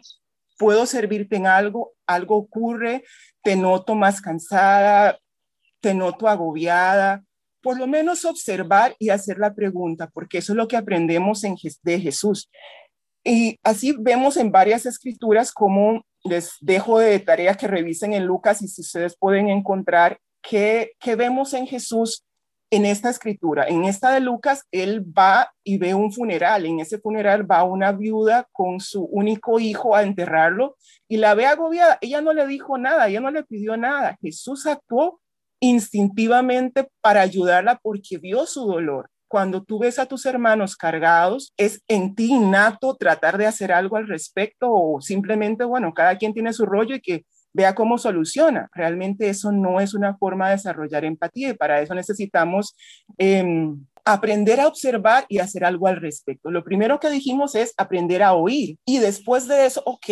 ¿puedo 0.57 0.85
servirte 0.85 1.35
en 1.35 1.47
algo? 1.47 1.91
¿Algo 2.07 2.37
ocurre? 2.37 3.03
¿Te 3.43 3.57
noto 3.57 3.95
más 3.95 4.21
cansada? 4.21 5.19
¿Te 5.81 5.93
noto 5.93 6.27
agobiada? 6.27 7.23
Por 7.61 7.77
lo 7.77 7.87
menos 7.87 8.25
observar 8.25 8.95
y 8.99 9.09
hacer 9.09 9.37
la 9.37 9.53
pregunta, 9.53 10.09
porque 10.13 10.39
eso 10.39 10.53
es 10.53 10.57
lo 10.57 10.67
que 10.67 10.77
aprendemos 10.77 11.43
en, 11.43 11.55
de 11.83 11.99
Jesús. 11.99 12.49
Y 13.23 13.57
así 13.63 13.95
vemos 13.99 14.37
en 14.37 14.51
varias 14.51 14.85
escrituras 14.85 15.51
como 15.51 16.03
les 16.23 16.53
dejo 16.61 16.99
de 16.99 17.19
tarea 17.19 17.55
que 17.55 17.67
revisen 17.67 18.13
en 18.13 18.25
Lucas 18.25 18.61
y 18.61 18.67
si 18.67 18.81
ustedes 18.81 19.17
pueden 19.17 19.49
encontrar 19.49 20.19
qué, 20.41 20.91
qué 20.99 21.15
vemos 21.15 21.53
en 21.53 21.67
Jesús 21.67 22.25
en 22.71 22.85
esta 22.85 23.09
escritura. 23.09 23.65
En 23.67 23.85
esta 23.85 24.11
de 24.11 24.19
Lucas, 24.19 24.63
él 24.71 25.03
va 25.17 25.51
y 25.63 25.77
ve 25.77 25.95
un 25.95 26.11
funeral. 26.11 26.65
En 26.65 26.79
ese 26.79 26.99
funeral 26.99 27.49
va 27.49 27.63
una 27.63 27.91
viuda 27.91 28.47
con 28.51 28.79
su 28.79 29.05
único 29.05 29.59
hijo 29.59 29.95
a 29.95 30.03
enterrarlo 30.03 30.77
y 31.07 31.17
la 31.17 31.33
ve 31.33 31.47
agobiada. 31.47 31.97
Ella 32.01 32.21
no 32.21 32.33
le 32.33 32.45
dijo 32.47 32.77
nada, 32.77 33.07
ella 33.07 33.21
no 33.21 33.31
le 33.31 33.43
pidió 33.43 33.75
nada. 33.75 34.17
Jesús 34.21 34.67
actuó 34.67 35.19
instintivamente 35.59 36.87
para 37.01 37.21
ayudarla 37.21 37.79
porque 37.81 38.17
vio 38.17 38.45
su 38.45 38.65
dolor. 38.65 39.09
Cuando 39.27 39.63
tú 39.63 39.79
ves 39.79 39.99
a 39.99 40.07
tus 40.07 40.25
hermanos 40.25 40.75
cargados, 40.75 41.53
es 41.55 41.83
en 41.87 42.15
ti 42.15 42.31
innato 42.31 42.95
tratar 42.95 43.37
de 43.37 43.45
hacer 43.45 43.71
algo 43.71 43.97
al 43.97 44.07
respecto 44.07 44.71
o 44.71 45.01
simplemente, 45.01 45.63
bueno, 45.65 45.93
cada 45.93 46.17
quien 46.17 46.33
tiene 46.33 46.51
su 46.51 46.65
rollo 46.65 46.95
y 46.95 47.01
que 47.01 47.25
vea 47.53 47.75
cómo 47.75 47.97
soluciona. 47.97 48.69
Realmente 48.73 49.29
eso 49.29 49.51
no 49.51 49.79
es 49.79 49.93
una 49.93 50.17
forma 50.17 50.47
de 50.47 50.55
desarrollar 50.55 51.05
empatía 51.05 51.49
y 51.49 51.53
para 51.53 51.81
eso 51.81 51.93
necesitamos 51.93 52.75
em, 53.17 53.85
aprender 54.05 54.59
a 54.59 54.67
observar 54.67 55.25
y 55.29 55.39
hacer 55.39 55.63
algo 55.63 55.87
al 55.87 55.97
respecto. 56.01 56.51
Lo 56.51 56.63
primero 56.63 56.99
que 56.99 57.09
dijimos 57.09 57.55
es 57.55 57.73
aprender 57.77 58.23
a 58.23 58.33
oír 58.33 58.77
y 58.85 58.99
después 58.99 59.47
de 59.47 59.65
eso, 59.65 59.83
ok, 59.85 60.09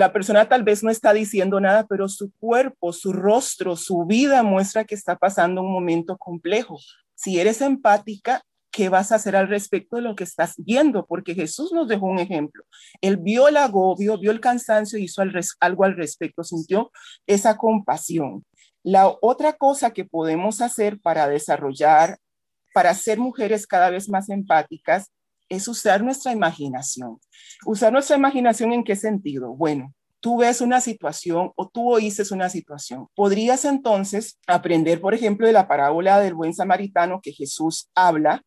la 0.00 0.14
persona 0.14 0.48
tal 0.48 0.62
vez 0.62 0.82
no 0.82 0.90
está 0.90 1.12
diciendo 1.12 1.60
nada, 1.60 1.86
pero 1.86 2.08
su 2.08 2.32
cuerpo, 2.40 2.92
su 2.92 3.12
rostro, 3.12 3.76
su 3.76 4.06
vida 4.06 4.42
muestra 4.42 4.84
que 4.84 4.94
está 4.94 5.16
pasando 5.16 5.60
un 5.60 5.70
momento 5.70 6.16
complejo. 6.16 6.78
Si 7.14 7.38
eres 7.38 7.60
empática, 7.60 8.42
¿qué 8.72 8.88
vas 8.88 9.12
a 9.12 9.16
hacer 9.16 9.36
al 9.36 9.48
respecto 9.48 9.96
de 9.96 10.02
lo 10.02 10.16
que 10.16 10.24
estás 10.24 10.54
viendo? 10.56 11.04
Porque 11.04 11.34
Jesús 11.34 11.70
nos 11.72 11.86
dejó 11.86 12.06
un 12.06 12.18
ejemplo. 12.18 12.64
Él 13.02 13.18
vio 13.18 13.46
el 13.46 13.58
agobio, 13.58 14.16
vio 14.18 14.30
el 14.30 14.40
cansancio 14.40 14.98
hizo 14.98 15.22
algo 15.60 15.84
al 15.84 15.96
respecto, 15.96 16.42
sintió 16.44 16.90
esa 17.26 17.58
compasión. 17.58 18.42
La 18.82 19.14
otra 19.20 19.52
cosa 19.52 19.90
que 19.90 20.06
podemos 20.06 20.62
hacer 20.62 20.98
para 20.98 21.28
desarrollar, 21.28 22.16
para 22.72 22.94
ser 22.94 23.18
mujeres 23.18 23.66
cada 23.66 23.90
vez 23.90 24.08
más 24.08 24.30
empáticas, 24.30 25.10
es 25.50 25.68
usar 25.68 26.02
nuestra 26.02 26.32
imaginación. 26.32 27.18
Usar 27.66 27.92
nuestra 27.92 28.16
imaginación 28.16 28.72
en 28.72 28.84
qué 28.84 28.96
sentido? 28.96 29.54
Bueno, 29.54 29.92
tú 30.20 30.38
ves 30.38 30.60
una 30.60 30.80
situación 30.80 31.52
o 31.56 31.68
tú 31.68 31.92
oíste 31.92 32.22
una 32.32 32.48
situación. 32.48 33.08
Podrías 33.14 33.64
entonces 33.64 34.38
aprender, 34.46 35.00
por 35.00 35.12
ejemplo, 35.12 35.46
de 35.46 35.52
la 35.52 35.68
parábola 35.68 36.20
del 36.20 36.34
buen 36.34 36.54
samaritano 36.54 37.20
que 37.22 37.32
Jesús 37.32 37.90
habla 37.94 38.42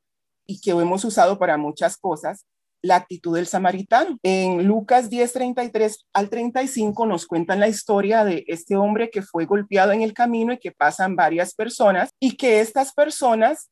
y 0.47 0.61
que 0.61 0.71
hemos 0.71 1.03
usado 1.05 1.37
para 1.37 1.57
muchas 1.57 1.97
cosas, 1.97 2.45
la 2.81 2.97
actitud 2.97 3.35
del 3.35 3.47
samaritano. 3.47 4.17
En 4.23 4.67
Lucas 4.67 5.09
10, 5.09 5.31
33 5.31 6.05
al 6.13 6.29
35 6.29 7.05
nos 7.05 7.25
cuentan 7.25 7.59
la 7.59 7.69
historia 7.69 8.25
de 8.25 8.43
este 8.47 8.75
hombre 8.75 9.09
que 9.09 9.21
fue 9.21 9.45
golpeado 9.45 9.93
en 9.93 10.01
el 10.01 10.13
camino 10.13 10.53
y 10.53 10.59
que 10.59 10.71
pasan 10.71 11.15
varias 11.15 11.55
personas 11.55 12.09
y 12.19 12.35
que 12.35 12.59
estas 12.59 12.93
personas 12.93 13.69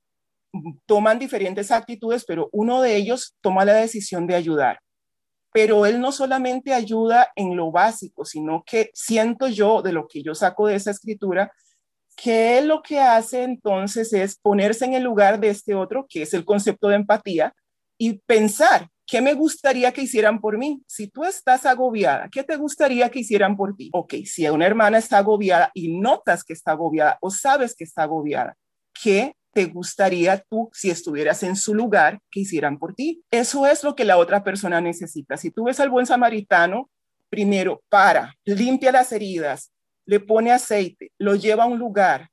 toman 0.86 1.20
diferentes 1.20 1.72
actitudes, 1.72 2.26
pero 2.26 2.50
uno 2.52 2.82
de 2.82 2.96
ellos 2.96 3.36
toma 3.42 3.66
la 3.66 3.74
decisión 3.74 4.28
de 4.28 4.36
ayudar. 4.36 4.80
Pero 5.54 5.86
él 5.86 6.00
no 6.00 6.12
solamente 6.12 6.74
ayuda 6.74 7.30
en 7.36 7.56
lo 7.56 7.72
básico, 7.72 8.26
sino 8.26 8.64
que 8.66 8.90
siento 8.94 9.48
yo, 9.48 9.82
de 9.82 9.92
lo 9.92 10.08
que 10.08 10.24
yo 10.24 10.34
saco 10.34 10.68
de 10.68 10.76
esa 10.76 10.92
escritura, 10.92 11.52
que 12.16 12.58
él 12.58 12.68
lo 12.68 12.82
que 12.82 13.00
hace 13.00 13.44
entonces 13.44 14.14
es 14.14 14.38
ponerse 14.38 14.86
en 14.86 14.94
el 14.94 15.04
lugar 15.04 15.40
de 15.40 15.50
este 15.50 15.76
otro, 15.76 16.06
que 16.08 16.22
es 16.24 16.34
el 16.34 16.46
concepto 16.46 16.88
de 16.88 16.96
empatía, 16.96 17.54
y 17.98 18.20
pensar, 18.26 18.88
¿qué 19.06 19.22
me 19.22 19.34
gustaría 19.34 19.92
que 19.92 20.02
hicieran 20.02 20.40
por 20.40 20.58
mí? 20.58 20.82
Si 20.88 21.08
tú 21.08 21.24
estás 21.24 21.66
agobiada, 21.66 22.30
¿qué 22.32 22.44
te 22.44 22.56
gustaría 22.56 23.10
que 23.10 23.20
hicieran 23.20 23.56
por 23.56 23.76
ti? 23.76 23.90
Ok, 23.94 24.16
si 24.26 24.48
una 24.50 24.66
hermana 24.66 24.98
está 24.98 25.20
agobiada 25.20 25.70
y 25.74 26.00
notas 26.00 26.44
que 26.44 26.54
está 26.54 26.72
agobiada 26.72 27.18
o 27.22 27.30
sabes 27.30 27.76
que 27.76 27.84
está 27.84 28.04
agobiada, 28.04 28.56
¿qué 29.04 29.36
te 29.54 29.66
gustaría 29.66 30.44
tú, 30.50 30.70
si 30.74 30.90
estuvieras 30.90 31.44
en 31.44 31.56
su 31.56 31.74
lugar, 31.74 32.20
que 32.30 32.42
hicieran 32.42 32.80
por 32.80 32.94
ti? 32.94 33.24
Eso 33.32 33.68
es 33.68 33.84
lo 33.84 33.96
que 33.96 34.06
la 34.06 34.18
otra 34.18 34.44
persona 34.44 34.82
necesita. 34.82 35.38
Si 35.38 35.52
tú 35.52 35.66
ves 35.66 35.80
al 35.80 35.90
buen 35.90 36.06
samaritano, 36.06 36.90
primero 37.30 37.82
para, 37.90 38.36
limpia 38.46 38.92
las 38.92 39.12
heridas, 39.12 39.72
le 40.06 40.20
pone 40.20 40.52
aceite, 40.52 41.12
lo 41.18 41.36
lleva 41.36 41.64
a 41.64 41.68
un 41.68 41.80
lugar, 41.80 42.30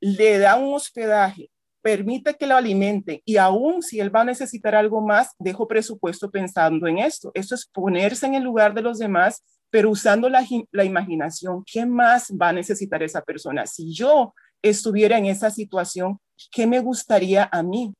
le 0.00 0.38
da 0.38 0.56
un 0.56 0.74
hospedaje, 0.74 1.50
permite 1.80 2.34
que 2.34 2.46
lo 2.46 2.56
alimente 2.56 3.22
y 3.24 3.36
aún 3.36 3.82
si 3.82 4.00
él 4.00 4.14
va 4.14 4.22
a 4.22 4.24
necesitar 4.24 4.74
algo 4.74 5.00
más, 5.00 5.34
dejo 5.38 5.68
presupuesto 5.68 6.30
pensando 6.30 6.86
en 6.86 6.98
esto. 6.98 7.30
Eso 7.34 7.54
es 7.54 7.66
ponerse 7.66 8.26
en 8.26 8.34
el 8.34 8.42
lugar 8.42 8.74
de 8.74 8.82
los 8.82 8.98
demás, 8.98 9.42
pero 9.70 9.90
usando 9.90 10.28
la, 10.28 10.44
la 10.72 10.84
imaginación. 10.84 11.62
¿Qué 11.64 11.86
más 11.86 12.30
va 12.30 12.48
a 12.48 12.52
necesitar 12.52 13.02
esa 13.02 13.22
persona? 13.22 13.66
Si 13.66 13.94
yo 13.94 14.34
estuviera 14.62 15.18
en 15.18 15.26
esa 15.26 15.50
situación, 15.50 16.18
¿qué 16.50 16.66
me 16.66 16.80
gustaría 16.80 17.48
a 17.52 17.62
mí? 17.62 17.94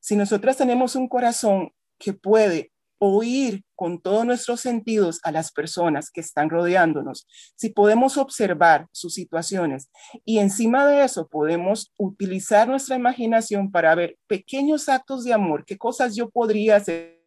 Si 0.00 0.16
nosotras 0.16 0.56
tenemos 0.56 0.96
un 0.96 1.08
corazón 1.08 1.70
que 1.98 2.12
puede 2.12 2.70
oír 2.98 3.64
con 3.74 4.00
todos 4.00 4.24
nuestros 4.24 4.60
sentidos 4.60 5.20
a 5.24 5.32
las 5.32 5.52
personas 5.52 6.10
que 6.10 6.20
están 6.20 6.48
rodeándonos, 6.48 7.26
si 7.56 7.70
podemos 7.70 8.16
observar 8.16 8.86
sus 8.92 9.14
situaciones 9.14 9.90
y 10.24 10.38
encima 10.38 10.86
de 10.86 11.04
eso 11.04 11.28
podemos 11.28 11.92
utilizar 11.98 12.68
nuestra 12.68 12.96
imaginación 12.96 13.70
para 13.70 13.94
ver 13.94 14.16
pequeños 14.26 14.88
actos 14.88 15.24
de 15.24 15.32
amor, 15.32 15.64
qué 15.66 15.76
cosas 15.76 16.14
yo 16.14 16.30
podría 16.30 16.76
hacer 16.76 17.20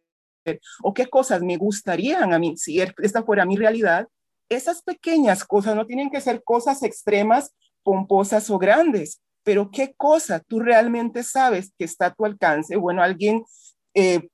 o 0.82 0.94
qué 0.94 1.06
cosas 1.06 1.42
me 1.42 1.56
gustarían 1.56 2.32
a 2.32 2.38
mí, 2.38 2.56
si 2.56 2.80
esta 2.80 3.22
fuera 3.22 3.44
mi 3.44 3.56
realidad, 3.56 4.06
esas 4.48 4.82
pequeñas 4.82 5.44
cosas 5.44 5.76
no 5.76 5.86
tienen 5.86 6.10
que 6.10 6.20
ser 6.20 6.42
cosas 6.42 6.82
extremas, 6.82 7.54
pomposas 7.88 8.50
o 8.50 8.58
grandes, 8.58 9.22
pero 9.42 9.70
qué 9.70 9.94
cosa 9.96 10.40
tú 10.40 10.60
realmente 10.60 11.22
sabes 11.22 11.72
que 11.78 11.86
está 11.86 12.06
a 12.08 12.14
tu 12.14 12.26
alcance. 12.26 12.76
Bueno, 12.76 13.02
alguien 13.02 13.44
eh, 13.94 14.28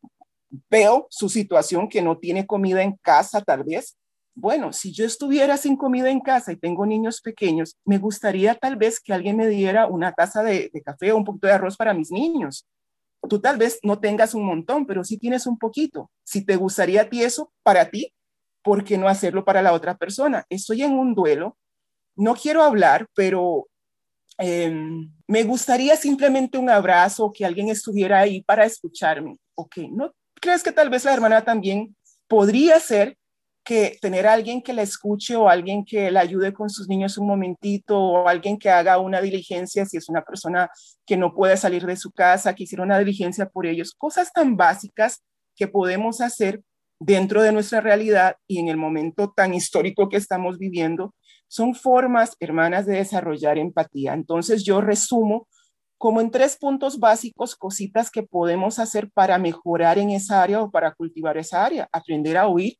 veo 0.69 1.07
su 1.09 1.29
situación 1.29 1.89
que 1.89 2.03
no 2.03 2.19
tiene 2.19 2.49
comida 2.49 2.83
en 2.83 2.97
casa 2.97 3.43
tal 3.43 3.63
vez. 3.63 3.97
Bueno, 4.35 4.73
si 4.73 4.93
yo 4.93 5.05
estuviera 5.05 5.57
sin 5.57 5.77
comida 5.77 6.11
en 6.11 6.19
casa 6.19 6.51
y 6.51 6.57
tengo 6.57 6.85
niños 6.85 7.21
pequeños, 7.21 7.77
me 7.85 7.99
gustaría 7.99 8.57
tal 8.57 8.75
vez 8.75 8.99
que 8.99 9.13
alguien 9.13 9.37
me 9.37 9.47
diera 9.47 9.87
una 9.87 10.11
taza 10.11 10.43
de, 10.43 10.73
café 10.85 11.13
o 11.13 11.17
un 11.17 11.25
poquito 11.25 11.47
de 11.47 11.53
arroz 11.53 11.77
para 11.77 11.95
mis 11.95 12.11
niños. 12.11 12.67
Tú 13.29 13.41
tal 13.41 13.57
vez 13.57 13.79
no 13.85 14.01
tengas 14.01 14.35
un 14.35 14.45
montón, 14.45 14.85
pero 14.85 15.05
sí 15.05 15.17
tienes 15.17 15.47
un 15.47 15.59
poquito. 15.59 16.11
Si 16.25 16.45
te 16.45 16.57
gustaría 16.57 17.03
a 17.03 17.09
ti 17.09 17.23
eso 17.23 17.53
para 17.63 17.89
ti, 17.89 18.13
¿por 18.65 18.83
qué 18.83 18.99
no 18.99 19.07
hacerlo 19.07 19.45
para 19.45 19.63
la 19.63 19.75
otra 19.75 19.97
persona? 19.97 20.45
Estoy 20.49 20.83
en 20.83 20.95
un 20.95 21.15
duelo, 21.15 21.57
no 22.17 22.35
quiero 22.35 22.63
hablar, 22.63 23.07
pero 23.15 23.67
em, 24.39 25.13
me 25.27 25.45
gustaría 25.45 25.97
simplemente 25.97 26.59
un 26.59 26.71
abrazo, 26.71 27.33
que 27.33 27.45
alguien 27.45 27.69
estuviera 27.69 28.21
ahí 28.21 28.43
para 28.43 28.65
escucharme. 28.65 29.37
Ok, 29.55 29.79
no 29.91 30.13
crees 30.41 30.63
que 30.63 30.73
tal 30.73 30.91
vez 30.91 31.05
la 31.05 31.15
hermana 31.15 31.43
también 31.43 31.97
podría 32.29 32.79
ser 32.79 33.17
que 33.65 33.97
tener 34.03 34.27
a 34.27 34.35
alguien 34.35 34.61
que 34.61 34.75
la 34.75 34.83
escuche 34.83 35.35
o 35.37 35.49
alguien 35.49 35.87
que 35.87 36.11
la 36.11 36.21
ayude 36.21 36.53
con 36.53 36.69
sus 36.69 36.87
niños 36.87 37.17
un 37.17 37.27
momentito 37.27 37.99
o 37.99 38.29
alguien 38.29 38.59
que 38.59 38.69
haga 38.69 38.99
una 38.99 39.23
diligencia 39.23 39.87
si 39.87 39.97
es 39.97 40.09
una 40.11 40.23
persona 40.23 40.69
que 41.07 41.17
no 41.17 41.35
puede 41.35 41.57
salir 41.57 41.87
de 41.87 41.97
su 41.97 42.13
casa, 42.13 42.55
que 42.55 42.65
hiciera 42.65 42.85
una 42.85 42.99
diligencia 42.99 43.49
por 43.49 43.65
ellos, 43.65 43.95
cosas 43.97 44.31
tan 44.33 44.57
básicas 44.57 45.25
que 45.57 45.67
podemos 45.67 46.21
hacer 46.21 46.61
dentro 47.01 47.43
de 47.43 47.53
nuestra 47.53 47.81
realidad 47.81 48.37
y 48.47 48.59
en 48.59 48.69
el 48.69 48.77
momento 48.77 49.33
tan 49.35 49.55
histórico 49.55 50.11
que 50.11 50.19
estamos 50.19 50.59
viviendo, 50.59 51.15
son 51.49 51.75
formas, 51.75 52.37
hermanas, 52.41 52.87
de 52.87 52.97
desarrollar 52.97 53.59
empatía. 53.59 54.15
Entonces 54.15 54.65
yo 54.65 54.81
resumo 54.81 55.47
como 55.99 56.21
en 56.21 56.31
tres 56.31 56.57
puntos 56.57 56.99
básicos, 56.99 57.57
cositas 57.57 58.11
que 58.11 58.23
podemos 58.23 58.79
hacer 58.79 59.11
para 59.11 59.39
mejorar 59.39 59.99
en 59.99 60.11
esa 60.11 60.43
área 60.43 60.61
o 60.61 60.71
para 60.71 60.93
cultivar 60.93 61.39
esa 61.39 61.65
área. 61.65 61.89
Aprender 61.93 62.37
a 62.37 62.47
oír, 62.47 62.77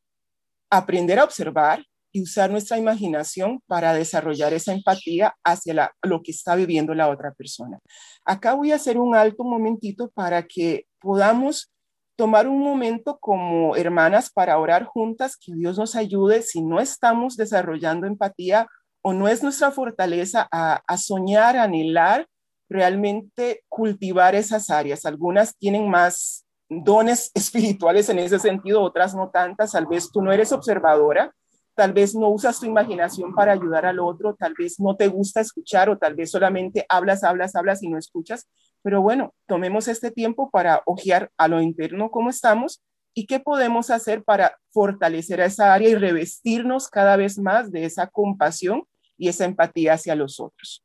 aprender 0.69 1.19
a 1.19 1.23
observar 1.23 1.83
y 2.11 2.21
usar 2.21 2.49
nuestra 2.49 2.77
imaginación 2.77 3.61
para 3.67 3.93
desarrollar 3.93 4.53
esa 4.53 4.71
empatía 4.71 5.35
hacia 5.43 5.91
lo 6.01 6.21
que 6.21 6.31
está 6.31 6.55
viviendo 6.55 6.93
la 6.93 7.09
otra 7.09 7.33
persona. 7.33 7.79
Acá 8.23 8.53
voy 8.53 8.71
a 8.71 8.75
hacer 8.75 8.97
un 8.97 9.15
alto 9.15 9.43
momentito 9.43 10.09
para 10.11 10.43
que 10.43 10.85
podamos 11.01 11.73
tomar 12.15 12.47
un 12.47 12.59
momento 12.59 13.17
como 13.19 13.75
hermanas 13.75 14.29
para 14.31 14.57
orar 14.57 14.85
juntas, 14.85 15.37
que 15.37 15.53
Dios 15.53 15.77
nos 15.77 15.95
ayude 15.95 16.41
si 16.41 16.61
no 16.61 16.79
estamos 16.79 17.35
desarrollando 17.37 18.07
empatía 18.07 18.67
o 19.01 19.13
no 19.13 19.27
es 19.27 19.43
nuestra 19.43 19.71
fortaleza 19.71 20.47
a, 20.51 20.97
soñar, 20.97 21.57
a 21.57 21.63
anhelar 21.63 22.27
realmente 22.67 23.63
cultivar 23.69 24.33
esas 24.33 24.71
áreas. 24.71 25.05
Algunas 25.05 25.55
tienen 25.57 25.87
más 25.89 26.45
dones 26.67 27.29
espirituales 27.35 28.09
en 28.09 28.19
ese 28.19 28.39
sentido, 28.39 28.81
otras 28.81 29.13
no 29.13 29.29
tantas. 29.29 29.73
Tal 29.73 29.85
vez 29.85 30.11
tú 30.11 30.21
no 30.21 30.31
eres 30.31 30.51
observadora, 30.51 31.31
tal 31.75 31.93
vez 31.93 32.15
no 32.15 32.29
usas 32.29 32.59
tu 32.59 32.65
imaginación 32.65 33.35
para 33.35 33.51
ayudar 33.51 33.85
al 33.85 33.99
otro, 33.99 34.33
tal 34.33 34.55
vez 34.57 34.79
no 34.79 34.95
te 34.95 35.07
gusta 35.07 35.41
escuchar 35.41 35.89
o 35.89 35.97
tal 35.97 36.15
vez 36.15 36.31
solamente 36.31 36.85
hablas, 36.89 37.23
hablas, 37.23 37.55
hablas 37.55 37.83
y 37.83 37.89
no 37.89 37.99
escuchas. 37.99 38.47
Pero 38.85 39.01
bueno, 39.01 39.33
tomemos 39.47 39.87
este 39.87 40.11
tiempo 40.11 40.51
para 40.51 40.83
ojear 40.85 41.31
a 41.37 41.47
lo 41.47 41.59
interno 41.59 42.11
cómo 42.11 42.29
estamos 42.29 42.83
y 43.15 43.25
qué 43.25 43.39
podemos 43.39 43.89
hacer 43.89 44.23
para 44.23 44.59
fortalecer 44.69 45.39
esa 45.39 45.73
área 45.73 45.89
y 45.89 45.95
revestirnos 45.95 46.87
cada 46.87 47.15
vez 47.17 47.39
más 47.39 47.71
de 47.71 47.85
esa 47.85 48.05
compasión 48.05 48.83
y 49.17 49.27
esa 49.27 49.45
empatía 49.45 49.93
hacia 49.93 50.13
los 50.13 50.39
otros. 50.39 50.83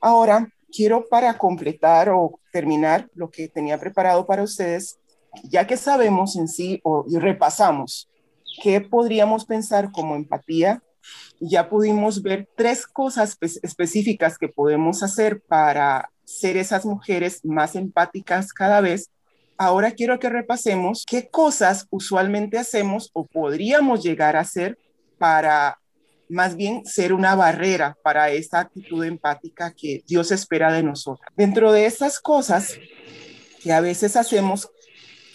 Ahora, 0.00 0.48
quiero 0.74 1.06
para 1.10 1.36
completar 1.36 2.08
o 2.08 2.40
terminar 2.54 3.10
lo 3.12 3.28
que 3.28 3.50
tenía 3.50 3.78
preparado 3.78 4.26
para 4.26 4.42
ustedes, 4.42 4.98
ya 5.44 5.66
que 5.66 5.76
sabemos 5.76 6.36
en 6.36 6.48
sí 6.48 6.80
o, 6.84 7.04
y 7.06 7.18
repasamos 7.18 8.08
qué 8.62 8.80
podríamos 8.80 9.44
pensar 9.44 9.92
como 9.92 10.16
empatía, 10.16 10.82
ya 11.40 11.68
pudimos 11.68 12.22
ver 12.22 12.48
tres 12.56 12.86
cosas 12.86 13.36
específicas 13.40 14.38
que 14.38 14.48
podemos 14.48 15.02
hacer 15.02 15.40
para 15.40 16.10
ser 16.24 16.56
esas 16.56 16.84
mujeres 16.84 17.44
más 17.44 17.74
empáticas 17.74 18.52
cada 18.52 18.80
vez. 18.80 19.10
Ahora 19.56 19.92
quiero 19.92 20.18
que 20.18 20.28
repasemos 20.28 21.04
qué 21.06 21.28
cosas 21.28 21.86
usualmente 21.90 22.58
hacemos 22.58 23.10
o 23.12 23.26
podríamos 23.26 24.02
llegar 24.02 24.36
a 24.36 24.40
hacer 24.40 24.78
para 25.18 25.78
más 26.28 26.56
bien 26.56 26.84
ser 26.84 27.12
una 27.12 27.34
barrera 27.34 27.96
para 28.02 28.30
esta 28.30 28.60
actitud 28.60 29.04
empática 29.04 29.72
que 29.72 30.04
Dios 30.06 30.30
espera 30.30 30.72
de 30.72 30.82
nosotros. 30.82 31.26
Dentro 31.36 31.72
de 31.72 31.86
estas 31.86 32.20
cosas 32.20 32.78
que 33.62 33.72
a 33.72 33.80
veces 33.80 34.16
hacemos 34.16 34.70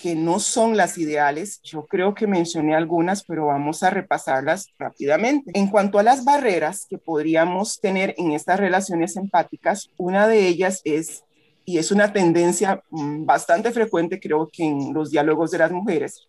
que 0.03 0.15
no 0.15 0.39
son 0.39 0.75
las 0.75 0.98
ideales, 0.98 1.62
yo 1.63 1.86
creo 1.86 2.13
que 2.13 2.27
mencioné 2.27 2.75
algunas, 2.75 3.24
pero 3.24 3.45
vamos 3.45 3.83
a 3.83 3.89
repasarlas 3.89 4.67
rápidamente. 4.77 5.53
En 5.55 5.67
cuanto 5.67 5.98
a 5.98 6.03
las 6.03 6.25
barreras 6.25 6.86
que 6.89 6.98
podríamos 6.98 7.79
tener 7.79 8.13
en 8.17 8.33
estas 8.33 8.60
relaciones 8.60 9.15
empáticas, 9.15 9.91
una 9.95 10.27
de 10.27 10.45
ellas 10.45 10.81
es, 10.83 11.24
y 11.63 11.77
es 11.77 11.89
una 11.89 12.12
tendencia 12.12 12.83
mm, 12.89 13.24
bastante 13.24 13.72
frecuente 13.72 14.19
creo 14.19 14.50
que 14.51 14.65
en 14.65 14.93
los 14.93 15.10
diálogos 15.10 15.51
de 15.51 15.60
las 15.60 15.72
mujeres, 15.72 16.27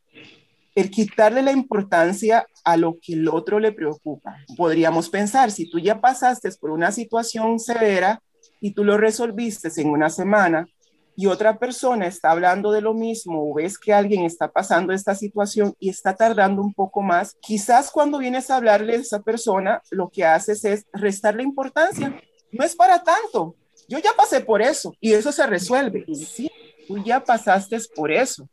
el 0.77 0.89
quitarle 0.89 1.43
la 1.43 1.51
importancia 1.51 2.47
a 2.63 2.77
lo 2.77 3.01
que 3.03 3.15
el 3.15 3.29
otro 3.29 3.59
le 3.59 3.73
preocupa. 3.73 4.37
Podríamos 4.57 5.09
pensar, 5.09 5.51
si 5.51 5.69
tú 5.69 5.81
ya 5.81 6.01
pasaste 6.01 6.49
por 6.61 6.71
una 6.71 6.93
situación 6.93 7.59
severa 7.59 8.23
y 8.61 8.71
tú 8.71 8.85
lo 8.85 8.99
resolviste 8.99 9.69
en 9.79 9.89
una 9.89 10.11
semana 10.11 10.69
y 11.17 11.27
otra 11.27 11.59
persona 11.59 12.07
está 12.07 12.31
hablando 12.31 12.73
de 12.73 12.81
lo 12.81 12.95
mismo 12.95 13.51
o 13.51 13.55
ves 13.55 13.79
que 13.79 13.93
alguien 13.93 14.25
está 14.25 14.51
pasando 14.51 14.93
esta 14.93 15.15
situación 15.15 15.75
y 15.79 15.91
está 15.91 16.15
tardando 16.15 16.63
un 16.63 16.75
poco 16.75 17.03
más, 17.03 17.37
quizás 17.41 17.91
cuando 17.91 18.19
vienes 18.19 18.51
a 18.51 18.57
hablarle 18.57 18.95
a 18.95 18.97
esa 18.97 19.21
persona, 19.21 19.83
lo 19.91 20.09
que 20.09 20.25
haces 20.25 20.65
es 20.65 20.87
restarle 20.93 21.43
importancia. 21.43 22.21
No 22.53 22.65
es 22.65 22.75
para 22.75 23.03
tanto. 23.03 23.57
Yo 23.89 23.99
ya 23.99 24.11
pasé 24.17 24.41
por 24.41 24.63
eso 24.63 24.95
y 25.01 25.13
eso 25.13 25.31
se 25.31 25.47
resuelve. 25.47 26.05
Sí, 26.15 26.51
tú 26.87 26.99
ya 26.99 27.23
pasaste 27.23 27.79
por 27.95 28.11
eso, 28.11 28.49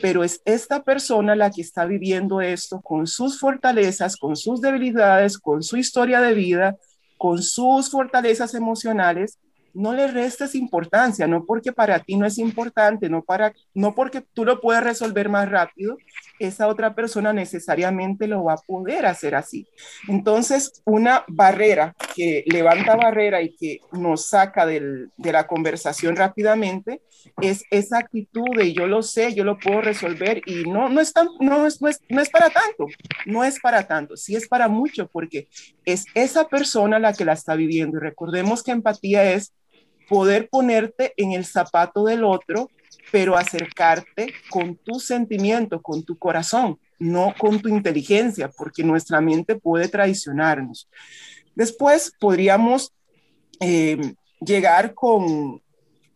pero 0.00 0.24
es 0.24 0.40
esta 0.44 0.82
persona 0.82 1.36
la 1.36 1.50
que 1.50 1.62
está 1.62 1.84
viviendo 1.84 2.40
esto 2.40 2.80
con 2.80 3.06
sus 3.06 3.38
fortalezas, 3.38 4.16
con 4.16 4.36
sus 4.36 4.60
debilidades, 4.60 5.38
con 5.38 5.62
su 5.62 5.76
historia 5.76 6.20
de 6.20 6.34
vida, 6.34 6.76
con 7.18 7.42
sus 7.42 7.90
fortalezas 7.90 8.54
emocionales 8.54 9.38
no 9.74 9.92
le 9.92 10.06
restes 10.08 10.54
importancia, 10.54 11.26
no 11.26 11.44
porque 11.44 11.72
para 11.72 11.98
ti 12.00 12.16
no 12.16 12.26
es 12.26 12.38
importante, 12.38 13.08
no, 13.08 13.22
para, 13.22 13.52
no 13.74 13.94
porque 13.94 14.22
tú 14.32 14.44
lo 14.44 14.60
puedes 14.60 14.82
resolver 14.82 15.28
más 15.28 15.48
rápido, 15.48 15.96
esa 16.38 16.68
otra 16.68 16.94
persona 16.94 17.32
necesariamente 17.32 18.26
lo 18.26 18.44
va 18.44 18.54
a 18.54 18.56
poder 18.56 19.06
hacer 19.06 19.34
así. 19.34 19.66
Entonces, 20.08 20.82
una 20.84 21.24
barrera 21.28 21.94
que 22.14 22.44
levanta 22.46 22.96
barrera 22.96 23.42
y 23.42 23.54
que 23.56 23.80
nos 23.92 24.26
saca 24.28 24.66
de 24.66 25.08
la 25.18 25.46
conversación 25.46 26.16
rápidamente 26.16 27.02
es 27.40 27.64
esa 27.70 27.98
actitud 27.98 28.56
de 28.56 28.72
yo 28.72 28.86
lo 28.86 29.02
sé, 29.02 29.34
yo 29.34 29.44
lo 29.44 29.58
puedo 29.58 29.80
resolver 29.80 30.42
y 30.46 30.64
no, 30.64 30.88
no, 30.88 31.00
es, 31.00 31.12
no, 31.40 31.66
es, 31.66 31.80
no, 31.80 31.88
es, 31.88 32.00
no 32.08 32.20
es 32.20 32.30
para 32.30 32.50
tanto, 32.50 32.86
no 33.26 33.44
es 33.44 33.60
para 33.60 33.86
tanto, 33.86 34.16
sí 34.16 34.36
es 34.36 34.48
para 34.48 34.68
mucho 34.68 35.08
porque 35.08 35.48
es 35.84 36.04
esa 36.14 36.48
persona 36.48 36.98
la 36.98 37.12
que 37.12 37.24
la 37.24 37.32
está 37.32 37.54
viviendo. 37.54 37.98
Y 37.98 38.00
recordemos 38.00 38.62
que 38.62 38.70
empatía 38.70 39.32
es 39.32 39.52
poder 40.10 40.48
ponerte 40.48 41.14
en 41.16 41.30
el 41.32 41.46
zapato 41.46 42.04
del 42.04 42.24
otro, 42.24 42.68
pero 43.12 43.36
acercarte 43.36 44.34
con 44.50 44.74
tu 44.74 44.98
sentimiento, 44.98 45.80
con 45.80 46.02
tu 46.02 46.18
corazón, 46.18 46.80
no 46.98 47.32
con 47.38 47.60
tu 47.60 47.68
inteligencia, 47.68 48.50
porque 48.50 48.82
nuestra 48.82 49.20
mente 49.20 49.54
puede 49.54 49.86
traicionarnos. 49.86 50.88
Después 51.54 52.12
podríamos 52.18 52.92
eh, 53.60 54.14
llegar 54.40 54.94
con 54.94 55.62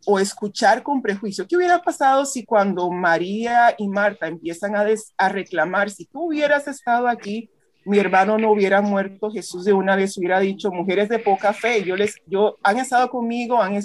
o 0.06 0.18
escuchar 0.18 0.82
con 0.82 1.00
prejuicio. 1.00 1.46
¿Qué 1.46 1.56
hubiera 1.56 1.80
pasado 1.80 2.26
si 2.26 2.44
cuando 2.44 2.90
María 2.90 3.74
y 3.78 3.88
Marta 3.88 4.26
empiezan 4.26 4.74
a, 4.74 4.84
a 5.18 5.28
reclamar, 5.28 5.88
si 5.88 6.04
tú 6.04 6.26
hubieras 6.26 6.66
estado 6.66 7.06
aquí, 7.06 7.48
mi 7.84 7.98
hermano 7.98 8.38
no 8.38 8.50
hubiera 8.50 8.80
muerto, 8.80 9.30
Jesús 9.30 9.64
de 9.64 9.72
una 9.72 9.96
vez 9.96 10.16
hubiera 10.16 10.40
dicho, 10.40 10.70
mujeres 10.70 11.08
de 11.08 11.18
poca 11.18 11.52
fe, 11.52 11.82
yo 11.84 11.96
les, 11.96 12.16
yo 12.26 12.58
han 12.62 12.78
estado 12.78 13.10
conmigo, 13.10 13.60
han, 13.60 13.80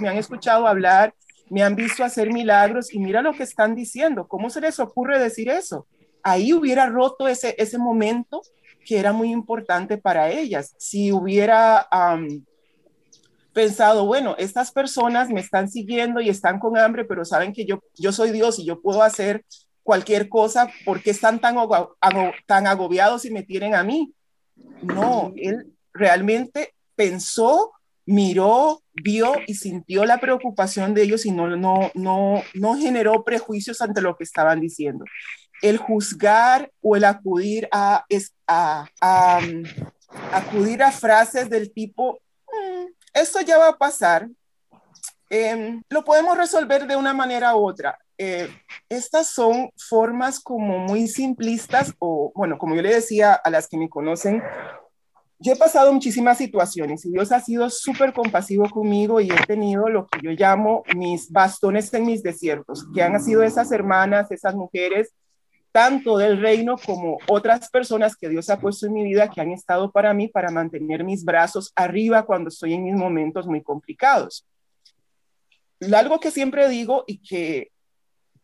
me 0.00 0.08
han 0.08 0.16
escuchado 0.16 0.66
hablar, 0.66 1.14
me 1.50 1.62
han 1.62 1.74
visto 1.74 2.04
hacer 2.04 2.32
milagros 2.32 2.92
y 2.92 2.98
mira 2.98 3.22
lo 3.22 3.32
que 3.32 3.42
están 3.42 3.74
diciendo, 3.74 4.28
¿cómo 4.28 4.50
se 4.50 4.60
les 4.60 4.78
ocurre 4.80 5.18
decir 5.18 5.48
eso? 5.48 5.86
Ahí 6.22 6.52
hubiera 6.52 6.86
roto 6.86 7.26
ese, 7.26 7.54
ese 7.58 7.78
momento 7.78 8.42
que 8.84 8.98
era 8.98 9.12
muy 9.12 9.30
importante 9.30 9.98
para 9.98 10.30
ellas. 10.30 10.74
Si 10.78 11.12
hubiera 11.12 11.86
pensado, 13.52 14.06
bueno, 14.06 14.34
estas 14.38 14.72
personas 14.72 15.30
me 15.30 15.40
están 15.40 15.68
siguiendo 15.68 16.20
y 16.20 16.28
están 16.28 16.58
con 16.58 16.76
hambre, 16.78 17.04
pero 17.04 17.24
saben 17.24 17.52
que 17.52 17.64
yo, 17.64 17.80
yo 17.96 18.12
soy 18.12 18.30
Dios 18.30 18.58
y 18.58 18.64
yo 18.64 18.80
puedo 18.80 19.02
hacer 19.02 19.44
cualquier 19.88 20.28
cosa, 20.28 20.70
porque 20.84 21.12
están 21.12 21.40
tan, 21.40 21.56
tan 22.44 22.66
agobiados 22.66 23.24
y 23.24 23.30
me 23.30 23.42
tienen 23.42 23.74
a 23.74 23.82
mí? 23.82 24.12
No, 24.82 25.32
él 25.34 25.72
realmente 25.94 26.74
pensó, 26.94 27.72
miró, 28.04 28.82
vio 28.92 29.32
y 29.46 29.54
sintió 29.54 30.04
la 30.04 30.18
preocupación 30.18 30.92
de 30.92 31.04
ellos 31.04 31.24
y 31.24 31.30
no, 31.30 31.56
no, 31.56 31.90
no, 31.94 32.42
no 32.52 32.76
generó 32.76 33.24
prejuicios 33.24 33.80
ante 33.80 34.02
lo 34.02 34.14
que 34.14 34.24
estaban 34.24 34.60
diciendo. 34.60 35.06
El 35.62 35.78
juzgar 35.78 36.70
o 36.82 36.94
el 36.94 37.04
acudir 37.04 37.66
a, 37.72 38.04
a, 38.46 38.86
a, 39.00 39.40
acudir 40.34 40.82
a 40.82 40.92
frases 40.92 41.48
del 41.48 41.72
tipo, 41.72 42.20
mm, 42.46 42.88
esto 43.14 43.40
ya 43.40 43.56
va 43.56 43.68
a 43.68 43.78
pasar, 43.78 44.28
em, 45.30 45.82
lo 45.88 46.04
podemos 46.04 46.36
resolver 46.36 46.86
de 46.86 46.94
una 46.94 47.14
manera 47.14 47.56
u 47.56 47.66
otra. 47.66 47.98
Eh, 48.20 48.48
estas 48.88 49.28
son 49.28 49.70
formas 49.76 50.40
como 50.40 50.78
muy 50.78 51.06
simplistas 51.06 51.94
o, 52.00 52.32
bueno, 52.34 52.58
como 52.58 52.74
yo 52.74 52.82
le 52.82 52.94
decía 52.94 53.32
a 53.32 53.48
las 53.48 53.68
que 53.68 53.76
me 53.76 53.88
conocen, 53.88 54.42
yo 55.38 55.52
he 55.52 55.56
pasado 55.56 55.92
muchísimas 55.92 56.36
situaciones 56.36 57.06
y 57.06 57.12
Dios 57.12 57.30
ha 57.30 57.40
sido 57.40 57.70
súper 57.70 58.12
compasivo 58.12 58.68
conmigo 58.68 59.20
y 59.20 59.30
he 59.30 59.46
tenido 59.46 59.88
lo 59.88 60.08
que 60.08 60.18
yo 60.20 60.32
llamo 60.32 60.82
mis 60.96 61.30
bastones 61.30 61.94
en 61.94 62.06
mis 62.06 62.24
desiertos, 62.24 62.84
que 62.92 63.02
han 63.02 63.22
sido 63.22 63.44
esas 63.44 63.70
hermanas, 63.70 64.32
esas 64.32 64.56
mujeres, 64.56 65.14
tanto 65.70 66.18
del 66.18 66.40
reino 66.40 66.76
como 66.76 67.18
otras 67.28 67.70
personas 67.70 68.16
que 68.16 68.28
Dios 68.28 68.50
ha 68.50 68.58
puesto 68.58 68.86
en 68.86 68.94
mi 68.94 69.04
vida 69.04 69.30
que 69.30 69.40
han 69.40 69.52
estado 69.52 69.92
para 69.92 70.12
mí 70.12 70.26
para 70.26 70.50
mantener 70.50 71.04
mis 71.04 71.24
brazos 71.24 71.72
arriba 71.76 72.24
cuando 72.24 72.48
estoy 72.48 72.74
en 72.74 72.82
mis 72.82 72.96
momentos 72.96 73.46
muy 73.46 73.62
complicados. 73.62 74.44
Algo 75.94 76.18
que 76.18 76.32
siempre 76.32 76.68
digo 76.68 77.04
y 77.06 77.18
que 77.18 77.70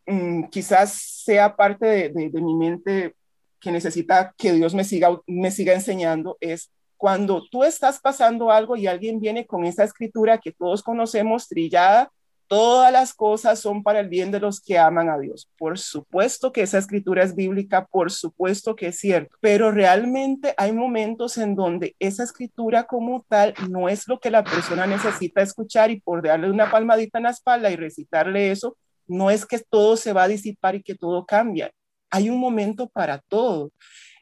Mm, 0.07 0.45
quizás 0.45 0.93
sea 1.25 1.57
parte 1.57 2.11
de, 2.11 2.31
mi 2.31 2.55
mente 2.57 3.14
que 3.61 3.73
necesita 3.73 4.35
que 4.37 4.53
Dios 4.53 4.75
me 4.75 4.85
siga, 4.85 5.19
me 5.27 5.51
siga 5.51 5.73
enseñando, 5.73 6.37
es 6.40 6.71
cuando 6.97 7.43
tú 7.51 7.64
estás 7.64 8.01
pasando 8.01 8.51
algo 8.51 8.77
y 8.77 8.87
alguien 8.87 9.21
viene 9.21 9.47
con 9.47 9.64
esa 9.64 9.85
escritura 9.85 10.38
que 10.38 10.53
todos 10.53 10.83
conocemos 10.83 11.49
trillada, 11.49 12.11
todas 12.47 12.93
las 12.93 13.14
cosas 13.14 13.59
son 13.59 13.83
para 13.83 14.01
el 14.01 14.09
bien 14.09 14.31
de 14.31 14.40
los 14.40 14.61
que 14.61 14.79
aman 14.79 15.09
a 15.09 15.19
Dios. 15.19 15.51
Por 15.59 15.79
supuesto 15.79 16.53
que 16.53 16.62
esa 16.62 16.79
escritura 16.79 17.23
es 17.23 17.35
bíblica, 17.35 17.87
por 17.87 18.11
supuesto 18.11 18.77
que 18.77 18.88
es 18.88 18.99
cierto, 18.99 19.37
pero 19.40 19.71
realmente 19.71 20.55
hay 20.57 20.73
momentos 20.73 21.38
en 21.38 21.55
donde 21.55 21.97
esa 21.99 22.23
escritura 22.23 22.85
como 22.85 23.25
tal 23.29 23.55
no 23.71 23.88
es 23.88 24.07
lo 24.07 24.21
que 24.21 24.31
la 24.31 24.45
persona 24.45 24.87
necesita 24.87 25.43
escuchar 25.43 25.90
y 25.90 26.01
por 26.01 26.23
darle 26.23 26.51
una 26.51 26.71
palmadita 26.71 27.19
en 27.19 27.25
la 27.25 27.31
espalda 27.31 27.71
y 27.71 27.77
recitarle 27.77 28.51
eso, 28.51 28.77
no 29.07 29.31
es 29.31 29.47
que 29.47 29.59
todo 29.59 29.97
se 29.97 30.12
va 30.12 30.25
a 30.25 30.29
disipar 30.29 30.75
y 30.75 30.83
que 30.83 30.95
todo 30.95 31.25
cambia. 31.25 31.71
Hay 32.11 32.31
un 32.31 32.38
momento 32.38 32.88
para 32.88 33.19
todo. 33.19 33.71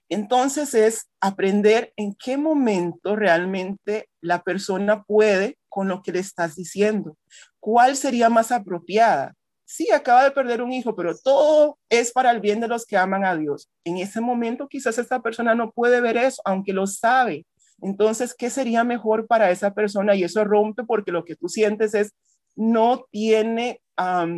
Entonces 0.08 0.74
es 0.74 1.08
aprender 1.20 1.92
en 1.96 2.14
qué 2.14 2.36
momento 2.36 3.16
realmente 3.16 4.08
la 4.20 4.42
persona 4.42 5.02
puede 5.04 5.56
con 5.68 5.88
lo 5.88 6.02
que 6.02 6.12
le 6.12 6.18
estás 6.18 6.56
diciendo. 6.56 7.16
¿Cuál 7.60 7.96
sería 7.96 8.28
más 8.28 8.52
apropiada? 8.52 9.34
sí, 9.72 9.90
acaba 9.90 10.24
de 10.24 10.30
perder 10.32 10.60
un 10.60 10.70
hijo, 10.70 10.94
pero 10.94 11.16
todo 11.16 11.78
es 11.88 12.12
para 12.12 12.30
el 12.30 12.40
bien 12.40 12.60
de 12.60 12.68
los 12.68 12.84
que 12.84 12.98
aman 12.98 13.24
a 13.24 13.36
Dios. 13.36 13.70
En 13.84 13.96
ese 13.96 14.20
momento 14.20 14.68
quizás 14.68 14.98
esta 14.98 15.22
persona 15.22 15.54
no 15.54 15.72
puede 15.72 16.02
ver 16.02 16.18
eso, 16.18 16.42
aunque 16.44 16.74
lo 16.74 16.86
sabe. 16.86 17.46
Entonces, 17.80 18.34
¿qué 18.34 18.50
sería 18.50 18.84
mejor 18.84 19.26
para 19.26 19.50
esa 19.50 19.72
persona? 19.72 20.14
Y 20.14 20.24
eso 20.24 20.44
rompe 20.44 20.84
porque 20.84 21.10
lo 21.10 21.24
que 21.24 21.36
tú 21.36 21.48
sientes 21.48 21.94
es, 21.94 22.12
no 22.56 23.06
tiene 23.10 23.80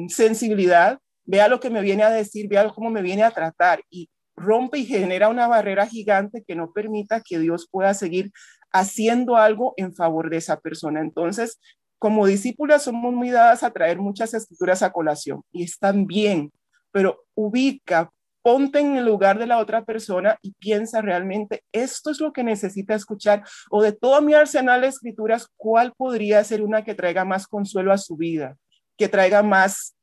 sensibilidad, 0.09 0.99
vea 1.25 1.49
lo 1.49 1.61
que 1.61 1.71
me 1.71 1.81
viene 1.81 2.03
a 2.03 2.11
decir, 2.11 2.49
vea 2.49 2.69
cómo 2.71 2.91
me 2.91 3.03
viene 3.03 3.23
a 3.23 3.31
tratar 3.31 3.83
y 3.89 4.11
rompe 4.37 4.79
y 4.79 4.87
genera 4.87 5.29
una 5.29 5.47
barrera 5.47 5.87
gigante 5.87 6.45
que 6.47 6.55
no 6.55 6.73
permita 6.73 7.21
que 7.21 7.39
Dios 7.39 7.69
pueda 7.71 7.95
seguir 7.95 8.33
haciendo 8.73 9.37
algo 9.37 9.75
en 9.77 9.95
favor 9.95 10.29
de 10.29 10.39
esa 10.39 10.59
persona. 10.61 11.01
Entonces, 11.01 11.59
como 11.99 12.27
discípulas 12.27 12.83
somos 12.83 13.15
muy 13.15 13.31
dadas 13.31 13.63
a 13.63 13.71
traer 13.71 13.99
muchas 13.99 14.35
escrituras 14.35 14.83
a 14.83 14.93
colación 14.93 15.43
y 15.53 15.63
están 15.63 16.07
bien, 16.07 16.53
pero 16.91 17.21
ubica, 17.35 18.11
ponte 18.45 18.79
en 18.79 18.97
el 18.99 19.07
lugar 19.07 19.39
de 19.39 19.47
la 19.47 19.57
otra 19.57 19.87
persona 19.87 20.39
y 20.43 20.53
piensa 20.53 21.01
realmente, 21.01 21.65
esto 21.73 22.11
es 22.11 22.21
lo 22.21 22.31
que 22.31 22.45
necesita 22.45 22.95
escuchar 22.95 23.43
o 23.71 23.83
de 23.83 23.93
todo 23.93 24.21
mi 24.21 24.35
arsenal 24.35 24.83
de 24.83 24.89
escrituras, 24.89 25.49
¿cuál 25.57 25.95
podría 25.97 26.45
ser 26.45 26.61
una 26.61 26.85
que 26.85 26.95
traiga 26.95 27.25
más 27.25 27.47
consuelo 27.47 27.91
a 27.91 27.97
su 27.97 28.17
vida, 28.17 28.59
que 28.99 29.09
traiga 29.09 29.43
más 29.43 29.97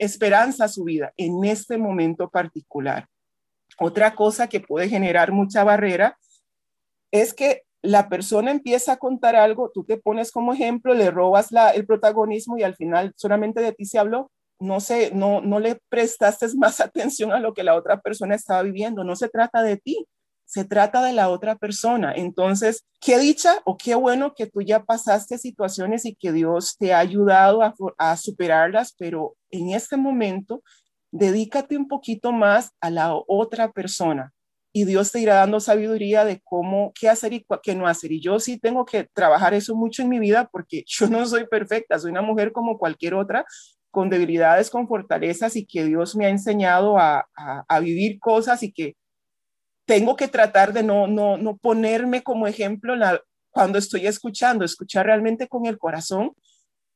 esperanza 0.00 0.64
a 0.64 0.68
su 0.68 0.82
vida 0.82 1.12
en 1.16 1.44
este 1.44 1.78
momento 1.78 2.28
particular? 2.28 3.06
Otra 3.78 4.16
cosa 4.16 4.48
que 4.48 4.58
puede 4.58 4.88
generar 4.88 5.30
mucha 5.30 5.62
barrera 5.62 6.18
es 7.12 7.32
que 7.32 7.62
la 7.80 8.08
persona 8.08 8.50
empieza 8.50 8.94
a 8.94 8.96
contar 8.96 9.36
algo, 9.36 9.70
tú 9.72 9.84
te 9.84 9.98
pones 9.98 10.32
como 10.32 10.52
ejemplo, 10.52 10.94
le 10.94 11.12
robas 11.12 11.50
el 11.76 11.86
protagonismo 11.86 12.58
y 12.58 12.64
al 12.64 12.74
final 12.74 13.12
solamente 13.14 13.60
de 13.60 13.72
ti 13.72 13.84
se 13.84 14.00
habló. 14.00 14.32
No 14.60 14.80
sé, 14.80 15.12
no, 15.14 15.40
no 15.40 15.60
le 15.60 15.80
prestaste 15.88 16.46
más 16.56 16.80
atención 16.80 17.32
a 17.32 17.40
lo 17.40 17.54
que 17.54 17.62
la 17.62 17.74
otra 17.74 18.00
persona 18.00 18.34
estaba 18.34 18.62
viviendo. 18.62 19.04
No 19.04 19.16
se 19.16 19.28
trata 19.28 19.62
de 19.62 19.76
ti, 19.76 20.06
se 20.48 20.64
trata 20.64 21.02
de 21.04 21.12
la 21.12 21.28
otra 21.28 21.56
persona. 21.56 22.14
Entonces, 22.14 22.86
qué 23.00 23.18
dicha 23.18 23.60
o 23.66 23.76
qué 23.76 23.94
bueno 23.94 24.32
que 24.34 24.46
tú 24.46 24.62
ya 24.62 24.82
pasaste 24.82 25.36
situaciones 25.36 26.06
y 26.06 26.14
que 26.14 26.32
Dios 26.32 26.76
te 26.78 26.94
ha 26.94 27.00
ayudado 27.00 27.60
a, 27.98 28.16
superarlas, 28.16 28.94
pero 28.98 29.36
en 29.50 29.70
este 29.70 29.98
momento 29.98 30.62
dedícate 31.10 31.76
un 31.76 31.86
poquito 31.86 32.32
más 32.32 32.72
a 32.80 32.90
la 32.90 33.14
otra 33.26 33.72
persona 33.72 34.32
y 34.72 34.84
Dios 34.84 35.12
te 35.12 35.20
irá 35.20 35.36
dando 35.36 35.60
sabiduría 35.60 36.24
de 36.24 36.40
cómo, 36.42 36.92
qué 36.98 37.10
hacer 37.10 37.34
y 37.34 37.46
qué 37.62 37.74
no 37.74 37.86
hacer. 37.86 38.12
Y 38.12 38.20
yo 38.20 38.40
sí 38.40 38.58
tengo 38.58 38.86
que 38.86 39.04
trabajar 39.12 39.52
eso 39.52 39.74
mucho 39.74 40.02
en 40.02 40.08
mi 40.08 40.18
vida 40.18 40.48
porque 40.50 40.82
yo 40.86 41.08
no 41.08 41.26
soy 41.26 41.46
perfecta, 41.46 41.98
soy 41.98 42.10
una 42.10 42.22
mujer 42.22 42.52
como 42.52 42.78
cualquier 42.78 43.14
otra, 43.14 43.44
con 43.90 44.10
debilidades, 44.10 44.70
con 44.70 44.88
fortalezas 44.88 45.56
y 45.56 45.66
que 45.66 45.84
Dios 45.84 46.16
me 46.16 46.26
ha 46.26 46.30
enseñado 46.30 46.98
a, 46.98 47.26
a, 47.34 47.80
vivir 47.80 48.18
cosas 48.18 48.62
y 48.62 48.72
que 48.72 48.96
tengo 49.86 50.16
que 50.16 50.28
tratar 50.28 50.72
de 50.72 50.82
no, 50.82 51.06
no, 51.06 51.36
no 51.36 51.56
ponerme 51.56 52.22
como 52.22 52.46
ejemplo 52.46 52.94
cuando 53.50 53.78
estoy 53.78 54.06
escuchando, 54.06 54.64
escuchar 54.64 55.06
realmente 55.06 55.48
con 55.48 55.66
el 55.66 55.78
corazón 55.78 56.32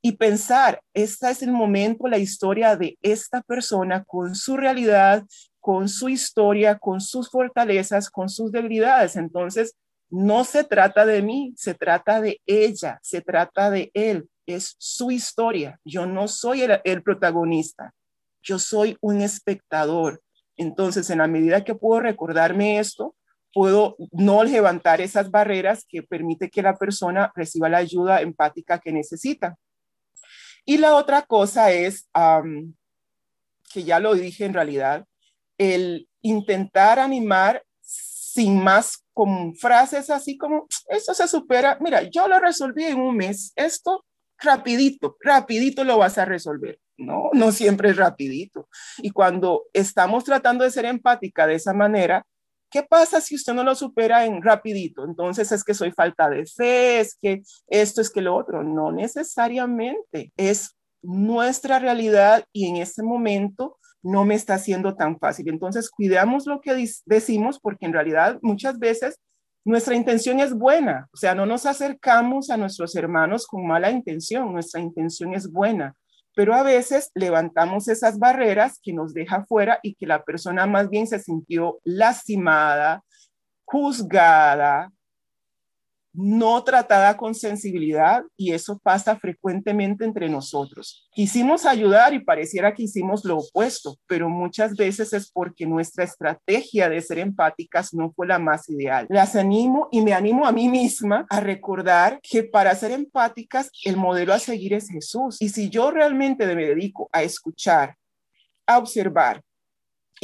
y 0.03 0.13
pensar, 0.13 0.83
este 0.95 1.31
es 1.31 1.43
el 1.43 1.53
momento, 1.53 2.09
la 2.09 2.19
historia 2.19 2.77
de 2.77 2.99
esta 3.03 3.41
persona 3.41 4.05
con 4.05 4.35
su 4.35 4.57
realidad, 4.57 5.25
con 5.61 5.89
su 5.89 6.09
historia, 6.09 6.77
con 6.79 7.01
sus 7.01 7.31
fortalezas, 7.31 8.11
con 8.11 8.29
sus 8.29 8.51
debilidades. 8.51 9.15
Entonces, 9.15 9.77
no 10.11 10.45
se 10.45 10.65
trata 10.65 11.07
de 11.07 11.23
mí, 11.23 11.55
se 11.57 11.75
trata 11.75 12.21
de 12.21 12.41
ella, 12.47 12.99
se 13.03 13.23
trata 13.23 13.71
de 13.71 13.91
él, 13.95 14.29
es 14.47 14.75
su 14.79 15.11
historia. 15.11 15.79
Yo 15.85 16.07
no 16.07 16.29
soy 16.29 16.63
el, 16.63 17.03
protagonista, 17.03 17.95
yo 18.43 18.59
soy 18.59 18.97
un 19.01 19.21
espectador. 19.21 20.23
Entonces, 20.57 21.09
en 21.11 21.19
la 21.19 21.27
medida 21.27 21.65
que 21.65 21.75
puedo 21.75 22.01
recordarme 22.01 22.79
esto, 22.79 23.15
puedo 23.53 23.97
no 24.11 24.45
levantar 24.45 25.01
esas 25.01 25.31
barreras 25.31 25.85
que 25.89 26.03
permite 26.03 26.51
que 26.51 26.63
la 26.63 26.77
persona 26.77 27.33
reciba 27.35 27.69
la 27.69 27.79
ayuda 27.79 28.21
empática 28.21 28.79
que 28.79 28.93
necesita. 28.93 29.57
Y 30.65 30.79
la 30.79 30.95
otra 30.95 31.23
cosa 31.23 31.73
es, 31.73 32.09
que 33.73 33.85
ya 33.85 33.99
lo 33.99 34.15
dije 34.15 34.45
en 34.45 34.55
realidad, 34.55 35.07
el 35.59 36.09
intentar 36.21 36.99
animar 36.99 37.65
sin 37.81 38.63
más 38.63 39.05
con 39.13 39.55
frases 39.57 40.09
así 40.09 40.39
como, 40.39 40.67
esto 40.89 41.13
se 41.13 41.29
supera, 41.29 41.77
mira, 41.81 42.03
yo 42.03 42.29
lo 42.29 42.39
resolví 42.39 42.85
en 42.85 43.01
un 43.01 43.17
mes, 43.17 43.53
esto 43.57 44.05
rapidito, 44.43 45.17
rapidito 45.21 45.85
lo 45.85 45.99
vas 45.99 46.19
a 46.19 46.25
resolver. 46.25 46.79
No, 46.97 47.31
no 47.33 47.53
siempre 47.53 47.91
es 47.91 47.97
rapidito. 47.97 48.69
Y 48.99 49.11
cuando 49.11 49.65
estamos 49.73 50.25
tratando 50.25 50.65
de 50.65 50.71
ser 50.71 50.85
empática 50.85 51.47
de 51.47 51.55
esa 51.55 51.73
manera, 51.73 52.25
¿Qué 52.73 52.83
pasa 52.83 53.21
si 53.21 53.35
usted 53.35 53.53
no 53.53 53.65
lo 53.65 53.75
supera 53.75 54.25
en 54.25 54.41
rapidito? 54.41 55.05
Entonces 55.05 55.53
es 55.53 55.63
que 55.63 55.75
soy 55.75 55.93
falta 55.93 56.31
de 56.31 56.47
fe, 56.47 57.01
es 57.01 57.15
que 57.21 57.43
esto 57.67 58.01
es 58.01 58.09
que 58.09 58.23
lo 58.23 58.35
otro. 58.35 58.63
No 58.63 58.91
necesariamente, 58.91 60.33
es 60.39 60.75
nuestra 61.03 61.79
realidad 61.79 62.47
y 62.51 62.69
en 62.69 62.77
este 62.77 63.03
momento 63.03 63.79
no 64.03 64.25
me 64.25 64.35
está 64.35 64.57
siendo 64.57 64.97
tan 64.97 65.19
fácil. 65.19 65.51
Entonces 65.51 65.91
cuidamos 65.91 66.47
lo 66.47 66.63
que 66.63 66.89
decimos 67.05 67.61
porque 67.61 67.85
en 67.85 67.93
realidad 67.93 68.39
muchas 68.41 68.79
veces 68.79 69.21
nuestra 69.65 69.95
intención 69.95 70.41
es 70.41 70.53
buena, 70.55 71.09
o 71.13 71.17
sea, 71.17 71.35
no 71.35 71.47
nos 71.47 71.67
acercamos 71.67 72.51
a 72.51 72.57
nuestros 72.57 72.95
hermanos 72.97 73.47
con 73.47 73.67
mala 73.67 73.91
intención, 73.91 74.53
nuestra 74.53 74.81
intención 74.81 75.35
es 75.35 75.51
buena 75.51 75.95
pero 76.35 76.55
a 76.55 76.63
veces 76.63 77.11
levantamos 77.15 77.89
esas 77.89 78.19
barreras 78.19 78.79
que 78.83 78.93
nos 78.93 79.13
deja 79.13 79.45
fuera 79.45 79.79
y 79.83 79.95
que 79.95 80.07
la 80.07 80.25
persona 80.25 80.67
más 80.67 80.89
bien 80.89 81.07
se 81.07 81.19
sintió 81.19 81.79
lastimada, 81.85 83.05
juzgada, 83.65 84.91
no 86.13 86.63
tratada 86.63 87.17
con 87.17 87.35
sensibilidad 87.35 88.23
y 88.37 88.53
eso 88.53 88.79
pasa 88.83 89.17
frecuentemente 89.17 90.05
entre 90.05 90.29
nosotros. 90.29 91.09
Quisimos 91.15 91.65
ayudar 91.67 92.15
y 92.15 92.21
pareciera 92.21 92.75
que 92.75 92.85
hicimos 92.85 93.25
lo 93.25 93.39
opuesto, 93.39 93.97
pero 94.07 94.29
muchas 94.29 94.77
veces 94.77 95.13
es 95.13 95.31
porque 95.31 95.67
nuestra 95.67 96.05
estrategia 96.05 96.89
de 96.89 97.01
ser 97.01 97.19
empáticas 97.19 97.95
no 97.95 98.13
fue 98.13 98.27
la 98.27 98.39
más 98.39 98.69
ideal. 98.69 99.07
Las 99.09 99.37
animo 99.37 99.89
y 99.91 100.03
me 100.03 100.13
animo 100.13 100.47
a 100.47 100.53
mí 100.53 100.69
misma 100.69 101.27
a 101.31 101.41
recordar 101.41 102.21
que 102.23 102.43
para 102.43 102.75
ser 102.75 102.93
empáticas 102.93 103.71
el 103.85 103.97
modelo 103.97 104.35
a 104.35 104.39
seguir 104.39 104.75
es 104.75 104.89
Jesús. 104.89 105.41
Y 105.41 105.49
si 105.49 105.71
yo 105.71 105.91
realmente 105.91 106.47
me 106.55 106.67
dedico 106.67 107.09
a 107.13 107.23
escuchar, 107.23 107.97
a 108.67 108.79
observar, 108.79 109.43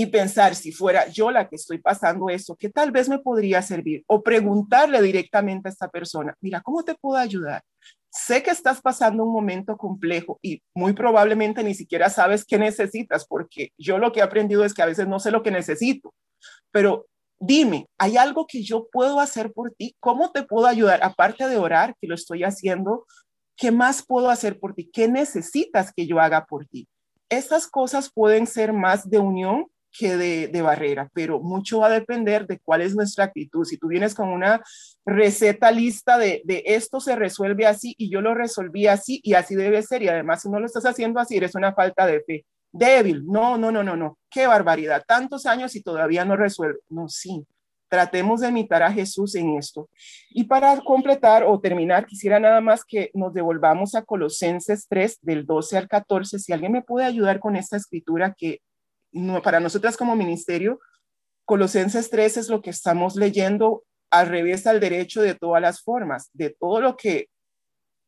y 0.00 0.06
pensar 0.06 0.54
si 0.54 0.70
fuera 0.70 1.08
yo 1.08 1.32
la 1.32 1.48
que 1.48 1.56
estoy 1.56 1.78
pasando 1.78 2.30
eso, 2.30 2.54
que 2.54 2.68
tal 2.68 2.92
vez 2.92 3.08
me 3.08 3.18
podría 3.18 3.60
servir 3.62 4.04
o 4.06 4.22
preguntarle 4.22 5.02
directamente 5.02 5.68
a 5.68 5.72
esta 5.72 5.88
persona, 5.88 6.36
mira, 6.40 6.60
¿cómo 6.60 6.84
te 6.84 6.94
puedo 6.94 7.18
ayudar? 7.18 7.64
Sé 8.08 8.44
que 8.44 8.52
estás 8.52 8.80
pasando 8.80 9.24
un 9.24 9.32
momento 9.32 9.76
complejo 9.76 10.38
y 10.40 10.62
muy 10.72 10.92
probablemente 10.92 11.64
ni 11.64 11.74
siquiera 11.74 12.10
sabes 12.10 12.44
qué 12.44 12.58
necesitas, 12.58 13.26
porque 13.26 13.72
yo 13.76 13.98
lo 13.98 14.12
que 14.12 14.20
he 14.20 14.22
aprendido 14.22 14.64
es 14.64 14.72
que 14.72 14.82
a 14.82 14.86
veces 14.86 15.08
no 15.08 15.18
sé 15.18 15.32
lo 15.32 15.42
que 15.42 15.50
necesito, 15.50 16.14
pero 16.70 17.06
dime, 17.40 17.88
¿hay 17.98 18.18
algo 18.18 18.46
que 18.46 18.62
yo 18.62 18.86
puedo 18.92 19.18
hacer 19.18 19.52
por 19.52 19.72
ti? 19.72 19.96
¿Cómo 19.98 20.30
te 20.30 20.44
puedo 20.44 20.68
ayudar? 20.68 21.00
Aparte 21.02 21.48
de 21.48 21.56
orar, 21.56 21.96
que 22.00 22.06
lo 22.06 22.14
estoy 22.14 22.44
haciendo, 22.44 23.04
¿qué 23.56 23.72
más 23.72 24.06
puedo 24.06 24.30
hacer 24.30 24.60
por 24.60 24.76
ti? 24.76 24.88
¿Qué 24.92 25.08
necesitas 25.08 25.92
que 25.92 26.06
yo 26.06 26.20
haga 26.20 26.46
por 26.46 26.68
ti? 26.68 26.86
Estas 27.28 27.66
cosas 27.66 28.12
pueden 28.12 28.46
ser 28.46 28.72
más 28.72 29.10
de 29.10 29.18
unión 29.18 29.66
que 29.90 30.16
de, 30.16 30.62
barrera, 30.62 31.08
pero 31.12 31.40
mucho 31.40 31.80
va 31.80 31.86
a 31.86 31.90
depender 31.90 32.46
de 32.46 32.58
cuál 32.58 32.82
es 32.82 32.94
nuestra 32.94 33.24
actitud. 33.24 33.64
Si 33.64 33.78
tú 33.78 33.88
vienes 33.88 34.14
con 34.14 34.28
una 34.28 34.62
receta 35.04 35.70
lista 35.70 36.18
de, 36.18 36.42
de 36.44 36.62
esto 36.66 37.00
se 37.00 37.16
resuelve 37.16 37.66
así 37.66 37.94
y 37.98 38.10
yo 38.10 38.20
lo 38.20 38.34
resolví 38.34 38.86
así 38.86 39.20
y 39.22 39.34
así 39.34 39.54
debe 39.54 39.82
ser, 39.82 40.02
y 40.02 40.08
además 40.08 40.42
si 40.42 40.50
no 40.50 40.60
lo 40.60 40.66
estás 40.66 40.86
haciendo 40.86 41.20
así, 41.20 41.36
eres 41.36 41.54
una 41.54 41.72
falta 41.74 42.06
de 42.06 42.22
fe. 42.22 42.46
Débil, 42.70 43.24
no, 43.26 43.56
no, 43.56 43.72
no, 43.72 43.82
no, 43.82 43.96
no, 43.96 44.18
qué 44.30 44.46
barbaridad, 44.46 45.02
tantos 45.06 45.46
años 45.46 45.74
y 45.74 45.82
todavía 45.82 46.24
no 46.24 46.36
resuelve. 46.36 46.80
No, 46.90 47.08
sí, 47.08 47.46
tratemos 47.88 48.40
de 48.40 48.48
imitar 48.48 48.82
a 48.82 48.92
Jesús 48.92 49.34
en 49.34 49.56
esto. 49.56 49.88
Y 50.30 50.44
para 50.44 50.78
completar 50.80 51.44
o 51.44 51.58
terminar, 51.60 52.06
quisiera 52.06 52.38
nada 52.38 52.60
más 52.60 52.84
que 52.84 53.10
nos 53.14 53.32
devolvamos 53.32 53.94
a 53.94 54.02
Colosenses 54.02 54.86
3, 54.88 55.18
del 55.22 55.46
12 55.46 55.78
al 55.78 55.88
14. 55.88 56.38
Si 56.38 56.52
alguien 56.52 56.72
me 56.72 56.82
puede 56.82 57.06
ayudar 57.06 57.40
con 57.40 57.56
esta 57.56 57.76
escritura 57.76 58.34
que 58.36 58.60
para 59.42 59.60
nosotras 59.60 59.96
como 59.96 60.16
ministerio, 60.16 60.80
Colosenses 61.44 62.10
3 62.10 62.36
es 62.36 62.48
lo 62.48 62.60
que 62.60 62.70
estamos 62.70 63.16
leyendo 63.16 63.84
al 64.10 64.28
revés 64.28 64.66
al 64.66 64.80
derecho 64.80 65.22
de 65.22 65.34
todas 65.34 65.62
las 65.62 65.82
formas, 65.82 66.30
de 66.32 66.54
todo 66.58 66.80
lo 66.80 66.96
que, 66.96 67.28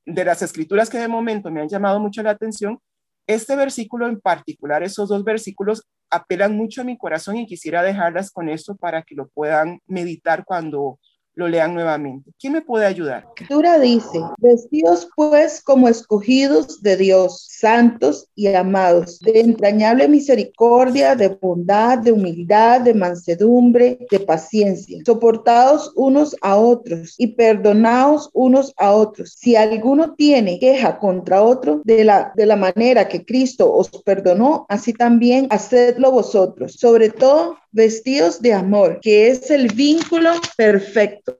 de 0.06 0.24
las 0.24 0.42
escrituras 0.42 0.90
que 0.90 0.98
de 0.98 1.08
momento 1.08 1.50
me 1.50 1.60
han 1.60 1.68
llamado 1.68 2.00
mucho 2.00 2.22
la 2.22 2.30
atención, 2.30 2.78
este 3.26 3.54
versículo 3.54 4.08
en 4.08 4.20
particular, 4.20 4.82
esos 4.82 5.08
dos 5.08 5.24
versículos 5.24 5.86
apelan 6.10 6.56
mucho 6.56 6.80
a 6.80 6.84
mi 6.84 6.98
corazón 6.98 7.36
y 7.36 7.46
quisiera 7.46 7.82
dejarlas 7.82 8.30
con 8.30 8.48
esto 8.48 8.76
para 8.76 9.02
que 9.02 9.14
lo 9.14 9.28
puedan 9.28 9.80
meditar 9.86 10.44
cuando 10.44 10.98
lo 11.34 11.48
lean 11.48 11.74
nuevamente. 11.74 12.30
¿Quién 12.38 12.54
me 12.54 12.62
puede 12.62 12.86
ayudar? 12.86 13.24
La 13.24 13.28
escritura 13.30 13.78
dice, 13.78 14.20
vestidos 14.38 15.08
pues 15.14 15.62
como 15.62 15.88
escogidos 15.88 16.82
de 16.82 16.96
Dios, 16.96 17.46
santos 17.48 18.28
y 18.34 18.48
amados, 18.48 19.20
de 19.20 19.40
entrañable 19.40 20.08
misericordia, 20.08 21.14
de 21.14 21.28
bondad, 21.28 21.98
de 21.98 22.12
humildad, 22.12 22.80
de 22.82 22.94
mansedumbre, 22.94 24.06
de 24.10 24.20
paciencia, 24.20 24.98
soportados 25.06 25.92
unos 25.96 26.36
a 26.42 26.56
otros 26.56 27.14
y 27.18 27.28
perdonados 27.28 28.30
unos 28.32 28.72
a 28.76 28.92
otros. 28.92 29.34
Si 29.38 29.56
alguno 29.56 30.14
tiene 30.14 30.58
queja 30.58 30.98
contra 30.98 31.42
otro, 31.42 31.80
de 31.84 32.04
la, 32.04 32.32
de 32.34 32.46
la 32.46 32.56
manera 32.56 33.08
que 33.08 33.24
Cristo 33.24 33.72
os 33.72 33.88
perdonó, 34.02 34.66
así 34.68 34.92
también 34.92 35.46
hacedlo 35.50 36.10
vosotros. 36.10 36.72
Sobre 36.74 37.10
todo, 37.10 37.56
vestidos 37.72 38.40
de 38.40 38.52
amor, 38.52 38.98
que 39.00 39.28
es 39.28 39.50
el 39.50 39.68
vínculo 39.68 40.30
perfecto. 40.56 41.38